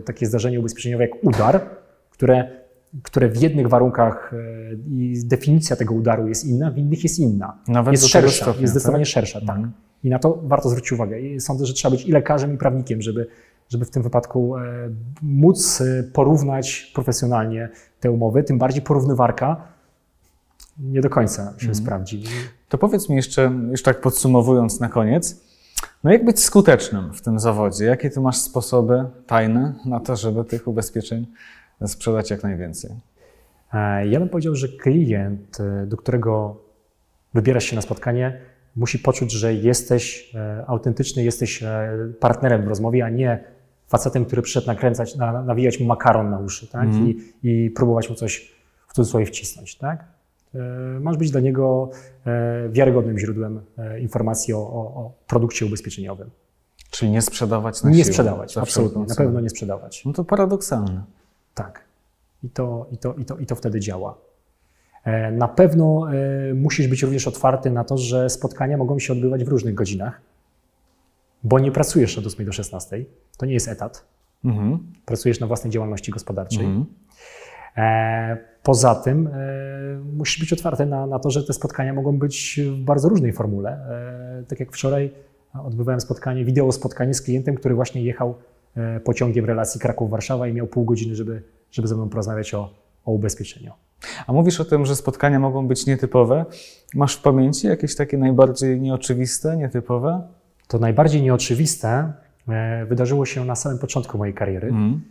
takie 0.00 0.26
zdarzenie 0.26 0.60
ubezpieczeniowe 0.60 1.04
jak 1.04 1.24
udar, 1.24 1.60
które, 2.10 2.50
które 3.02 3.28
w 3.28 3.42
jednych 3.42 3.68
warunkach 3.68 4.32
e, 4.32 4.74
i 4.74 5.22
definicja 5.24 5.76
tego 5.76 5.94
udaru 5.94 6.28
jest 6.28 6.44
inna, 6.44 6.70
w 6.70 6.78
innych 6.78 7.02
jest 7.02 7.18
inna. 7.18 7.58
Nawet 7.68 7.92
jest 7.92 8.06
szersza, 8.06 8.44
stopnia, 8.44 8.60
jest 8.60 8.72
zdecydowanie 8.72 9.04
tak? 9.04 9.12
szersza, 9.12 9.40
tak. 9.40 9.56
Mhm. 9.56 9.72
I 10.04 10.10
na 10.10 10.18
to 10.18 10.38
warto 10.42 10.68
zwrócić 10.68 10.92
uwagę. 10.92 11.20
I 11.20 11.40
sądzę, 11.40 11.66
że 11.66 11.72
trzeba 11.72 11.90
być 11.90 12.06
i 12.06 12.12
lekarzem, 12.12 12.54
i 12.54 12.58
prawnikiem, 12.58 13.02
żeby, 13.02 13.26
żeby 13.68 13.84
w 13.84 13.90
tym 13.90 14.02
wypadku 14.02 14.56
e, 14.56 14.62
móc 15.22 15.82
porównać 16.12 16.92
profesjonalnie 16.94 17.68
te 18.00 18.10
umowy, 18.10 18.44
tym 18.44 18.58
bardziej 18.58 18.82
porównywarka 18.82 19.72
nie 20.82 21.00
do 21.00 21.10
końca 21.10 21.44
się 21.44 21.50
mhm. 21.50 21.74
sprawdzi. 21.74 22.22
To 22.68 22.78
powiedz 22.78 23.08
mi 23.08 23.16
jeszcze, 23.16 23.52
już 23.70 23.82
tak 23.82 24.00
podsumowując 24.00 24.80
na 24.80 24.88
koniec, 24.88 25.40
no 26.04 26.12
jak 26.12 26.24
być 26.24 26.40
skutecznym 26.40 27.14
w 27.14 27.20
tym 27.20 27.38
zawodzie? 27.38 27.84
Jakie 27.84 28.10
ty 28.10 28.20
masz 28.20 28.36
sposoby 28.36 29.04
tajne 29.26 29.74
na 29.84 30.00
to, 30.00 30.16
żeby 30.16 30.44
tych 30.44 30.68
ubezpieczeń 30.68 31.26
sprzedać 31.86 32.30
jak 32.30 32.42
najwięcej? 32.42 32.90
E, 33.72 34.06
ja 34.06 34.20
bym 34.20 34.28
powiedział, 34.28 34.54
że 34.54 34.68
klient, 34.68 35.60
e, 35.60 35.86
do 35.86 35.96
którego 35.96 36.56
wybierasz 37.34 37.64
się 37.64 37.76
na 37.76 37.82
spotkanie, 37.82 38.40
musi 38.76 38.98
poczuć, 38.98 39.32
że 39.32 39.54
jesteś 39.54 40.32
e, 40.34 40.64
autentyczny, 40.66 41.24
jesteś 41.24 41.64
partnerem 42.20 42.64
w 42.64 42.68
rozmowie, 42.68 43.04
a 43.04 43.10
nie 43.10 43.44
facetem, 43.88 44.24
który 44.24 44.42
przyszedł 44.42 44.66
nakręcać, 44.66 45.16
nawijać 45.46 45.80
mu 45.80 45.86
makaron 45.86 46.30
na 46.30 46.38
uszy 46.38 46.66
tak? 46.66 46.84
Mm. 46.84 47.08
I, 47.08 47.32
I 47.42 47.70
próbować 47.70 48.10
mu 48.10 48.14
coś 48.14 48.54
w 48.88 48.94
cudzysłowie 48.94 49.26
wcisnąć, 49.26 49.78
tak? 49.78 50.04
E, 50.54 51.00
masz 51.00 51.16
być 51.16 51.30
dla 51.30 51.40
niego 51.40 51.90
e, 52.26 52.68
wiarygodnym 52.68 53.18
źródłem 53.18 53.60
e, 53.78 54.00
informacji 54.00 54.54
o, 54.54 54.58
o, 54.58 54.80
o 54.80 55.12
produkcie 55.26 55.66
ubezpieczeniowym. 55.66 56.30
Czyli 56.90 57.10
nie 57.10 57.22
sprzedawać 57.22 57.82
na 57.82 57.90
Nie 57.90 57.96
siłę, 57.96 58.12
sprzedawać, 58.12 58.58
absolutnie, 58.58 59.04
na 59.08 59.14
pewno 59.14 59.40
nie 59.40 59.50
sprzedawać. 59.50 60.04
No 60.04 60.12
to 60.12 60.24
paradoksalne. 60.24 61.04
Tak. 61.54 61.84
I 62.44 62.50
to, 62.50 62.86
i 62.92 62.98
to, 62.98 63.14
i 63.14 63.24
to, 63.24 63.38
i 63.38 63.46
to 63.46 63.54
wtedy 63.54 63.80
działa. 63.80 64.18
Na 65.32 65.48
pewno 65.48 66.06
musisz 66.54 66.88
być 66.88 67.02
również 67.02 67.28
otwarty 67.28 67.70
na 67.70 67.84
to, 67.84 67.98
że 67.98 68.30
spotkania 68.30 68.76
mogą 68.76 68.98
się 68.98 69.12
odbywać 69.12 69.44
w 69.44 69.48
różnych 69.48 69.74
godzinach, 69.74 70.20
bo 71.44 71.58
nie 71.58 71.72
pracujesz 71.72 72.18
od 72.18 72.26
8 72.26 72.46
do 72.46 72.52
16. 72.52 73.04
To 73.36 73.46
nie 73.46 73.54
jest 73.54 73.68
etat. 73.68 74.04
Mhm. 74.44 74.92
Pracujesz 75.04 75.40
na 75.40 75.46
własnej 75.46 75.70
działalności 75.70 76.12
gospodarczej. 76.12 76.64
Mhm. 76.64 76.86
Poza 78.62 78.94
tym 78.94 79.26
e, 79.26 79.30
musisz 80.16 80.40
być 80.40 80.52
otwarty 80.52 80.86
na, 80.86 81.06
na 81.06 81.18
to, 81.18 81.30
że 81.30 81.44
te 81.44 81.52
spotkania 81.52 81.92
mogą 81.94 82.18
być 82.18 82.60
w 82.72 82.84
bardzo 82.84 83.08
różnej 83.08 83.32
formule. 83.32 83.70
E, 84.40 84.44
Tak 84.48 84.60
jak 84.60 84.72
wczoraj 84.72 85.10
odbywałem 85.64 86.00
spotkanie, 86.00 86.44
wideo 86.44 86.72
spotkanie 86.72 87.14
z 87.14 87.22
klientem, 87.22 87.54
który 87.54 87.74
właśnie 87.74 88.02
jechał 88.02 88.34
e, 88.76 89.00
pociągiem 89.00 89.44
relacji 89.44 89.80
Kraków-Warszawa 89.80 90.48
i 90.48 90.52
miał 90.52 90.66
pół 90.66 90.84
godziny, 90.84 91.14
żeby, 91.14 91.42
żeby 91.70 91.88
ze 91.88 91.94
mną 91.94 92.08
porozmawiać 92.08 92.54
o, 92.54 92.70
o 93.04 93.12
ubezpieczeniu. 93.12 93.72
A 94.26 94.32
mówisz 94.32 94.60
o 94.60 94.64
tym, 94.64 94.86
że 94.86 94.96
spotkania 94.96 95.38
mogą 95.40 95.66
być 95.68 95.86
nietypowe. 95.86 96.44
Masz 96.94 97.16
w 97.16 97.22
pamięci 97.22 97.66
jakieś 97.66 97.96
takie 97.96 98.18
najbardziej 98.18 98.80
nieoczywiste, 98.80 99.56
nietypowe? 99.56 100.22
To 100.68 100.78
najbardziej 100.78 101.22
nieoczywiste 101.22 102.12
e, 102.48 102.86
wydarzyło 102.86 103.26
się 103.26 103.44
na 103.44 103.54
samym 103.56 103.78
początku 103.78 104.18
mojej 104.18 104.34
kariery, 104.34 104.68
Mhm. 104.68 105.02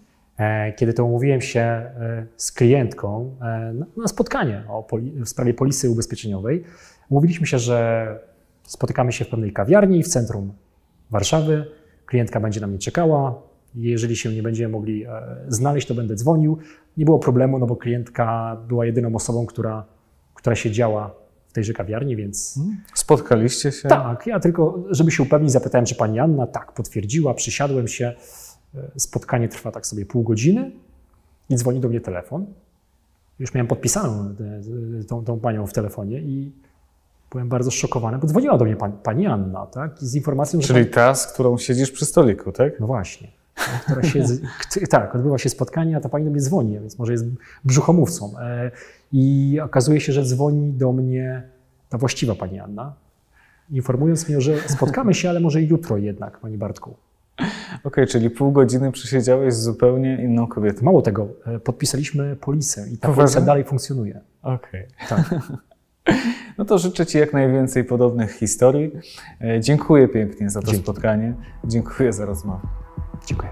E, 0.41 0.73
kiedy 0.73 0.93
to 0.93 1.05
umówiłem 1.05 1.41
się 1.41 1.59
e, 1.59 2.25
z 2.37 2.51
klientką 2.51 3.35
e, 3.41 3.73
na- 3.97 4.07
spotkanie 4.07 4.63
w 5.25 5.29
sprawie 5.29 5.53
polisy 5.53 5.89
ubezpieczeniowej. 5.89 6.63
Umówiliśmy 7.09 7.47
się, 7.47 7.59
że 7.59 8.19
spotykamy 8.63 9.11
się 9.11 9.25
w 9.25 9.29
pewnej 9.29 9.53
kawiarni 9.53 10.03
w 10.03 10.07
centrum 10.07 10.53
Warszawy. 11.11 11.65
Klientka 12.05 12.39
będzie 12.39 12.61
na 12.61 12.67
mnie 12.67 12.79
czekała. 12.79 13.41
Jeżeli 13.75 14.15
się 14.15 14.33
nie 14.33 14.43
będziemy 14.43 14.69
mogli 14.69 15.05
znaleźć, 15.47 15.87
to 15.87 15.93
będę 15.95 16.15
dzwonił. 16.15 16.57
Nie 16.97 17.05
było 17.05 17.19
problemu, 17.19 17.59
no 17.59 17.67
bo 17.67 17.75
klientka 17.75 18.57
była 18.67 18.85
jedyną 18.85 19.15
osobą, 19.15 19.45
która, 19.45 19.85
która 20.33 20.55
siedziała 20.55 21.15
w 21.47 21.53
tejże 21.53 21.73
kawiarni, 21.73 22.15
więc 22.15 22.59
Spotkaliście 22.93 23.71
się? 23.71 23.89
tak, 23.89 24.27
ja 24.27 24.39
tylko, 24.39 24.83
żeby 24.89 25.11
się 25.11 25.23
upewnić, 25.23 25.51
zapytałem, 25.51 25.85
czy 25.85 25.95
pani 25.95 26.19
Anna. 26.19 26.47
Tak, 26.47 26.71
potwierdziła, 26.71 27.33
przysiadłem 27.33 27.87
się. 27.87 28.13
E, 28.75 28.99
Spotkanie 28.99 29.49
trwa 29.49 29.71
tak 29.71 29.87
sobie 29.87 30.05
pół 30.05 30.23
godziny 30.23 30.71
i 31.49 31.55
dzwoni 31.55 31.79
do 31.79 31.89
mnie 31.89 32.01
telefon. 32.01 32.45
Już 33.39 33.53
miałem 33.53 33.67
podpisaną 33.67 34.35
tę- 34.35 35.05
tą, 35.07 35.23
tą 35.25 35.39
panią 35.39 35.67
w 35.67 35.73
telefonie 35.73 36.19
i 36.19 36.51
byłem 37.31 37.49
bardzo 37.49 37.71
szokowany, 37.71 38.17
bo 38.17 38.27
dzwoniła 38.27 38.57
do 38.57 38.65
mnie 38.65 38.75
pani, 38.75 38.93
pani 39.03 39.27
Anna, 39.27 39.65
tak? 39.65 39.99
Z 39.99 40.15
informacją, 40.15 40.61
że. 40.61 40.67
Czyli 40.67 40.79
pani- 40.85 40.93
ta, 40.93 41.15
z 41.15 41.33
którą 41.33 41.57
siedzisz 41.57 41.91
przy 41.91 42.05
stoliku, 42.05 42.51
tak? 42.51 42.79
No 42.79 42.87
właśnie. 42.87 43.27
Która 43.83 44.03
się, 44.03 44.23
k- 44.79 44.87
tak, 44.89 45.15
odbywa 45.15 45.37
się 45.37 45.49
spotkanie, 45.49 45.97
a 45.97 45.99
ta 46.01 46.09
pani 46.09 46.25
do 46.25 46.31
mnie 46.31 46.41
dzwoni, 46.41 46.73
więc 46.79 46.99
może 46.99 47.11
jest 47.11 47.25
brzuchomówcą. 47.65 48.33
E, 48.39 48.71
I 49.13 49.57
okazuje 49.63 50.01
się, 50.01 50.13
że 50.13 50.23
dzwoni 50.25 50.73
do 50.73 50.91
mnie 50.91 51.43
ta 51.89 51.97
właściwa 51.97 52.35
pani 52.35 52.59
Anna, 52.59 52.93
informując 53.71 54.29
mnie, 54.29 54.41
że 54.41 54.69
spotkamy 54.69 55.13
się, 55.13 55.29
ale 55.29 55.39
może 55.39 55.61
jutro 55.61 55.97
jednak, 55.97 56.39
pani 56.39 56.57
Bartku. 56.57 56.95
Okej, 57.83 58.07
czyli 58.07 58.29
pół 58.29 58.51
godziny 58.51 58.91
przesiedziałeś 58.91 59.53
z 59.53 59.63
zupełnie 59.63 60.23
inną 60.23 60.47
kobietą. 60.47 60.85
Mało 60.85 61.01
tego, 61.01 61.27
e, 61.45 61.59
podpisaliśmy 61.59 62.35
polisę 62.35 62.89
i 62.89 62.97
ta 62.97 63.07
Poważnie? 63.07 63.23
polisa 63.23 63.41
dalej 63.41 63.63
funkcjonuje. 63.63 64.19
Okej. 64.43 64.87
Tak. 65.09 65.29
No 66.57 66.65
to 66.65 66.77
życzę 66.77 67.05
Ci 67.05 67.17
jak 67.17 67.33
najwięcej 67.33 67.83
podobnych 67.83 68.31
historii. 68.31 68.91
E, 69.41 69.59
Dziękuję 69.59 70.07
pięknie 70.07 70.49
za 70.49 70.61
to 70.61 70.67
Dzięki. 70.67 70.83
spotkanie. 70.83 71.33
Dziękuję 71.63 72.13
za 72.13 72.25
rozmowę. 72.25 72.67
Dziękuję. 73.25 73.51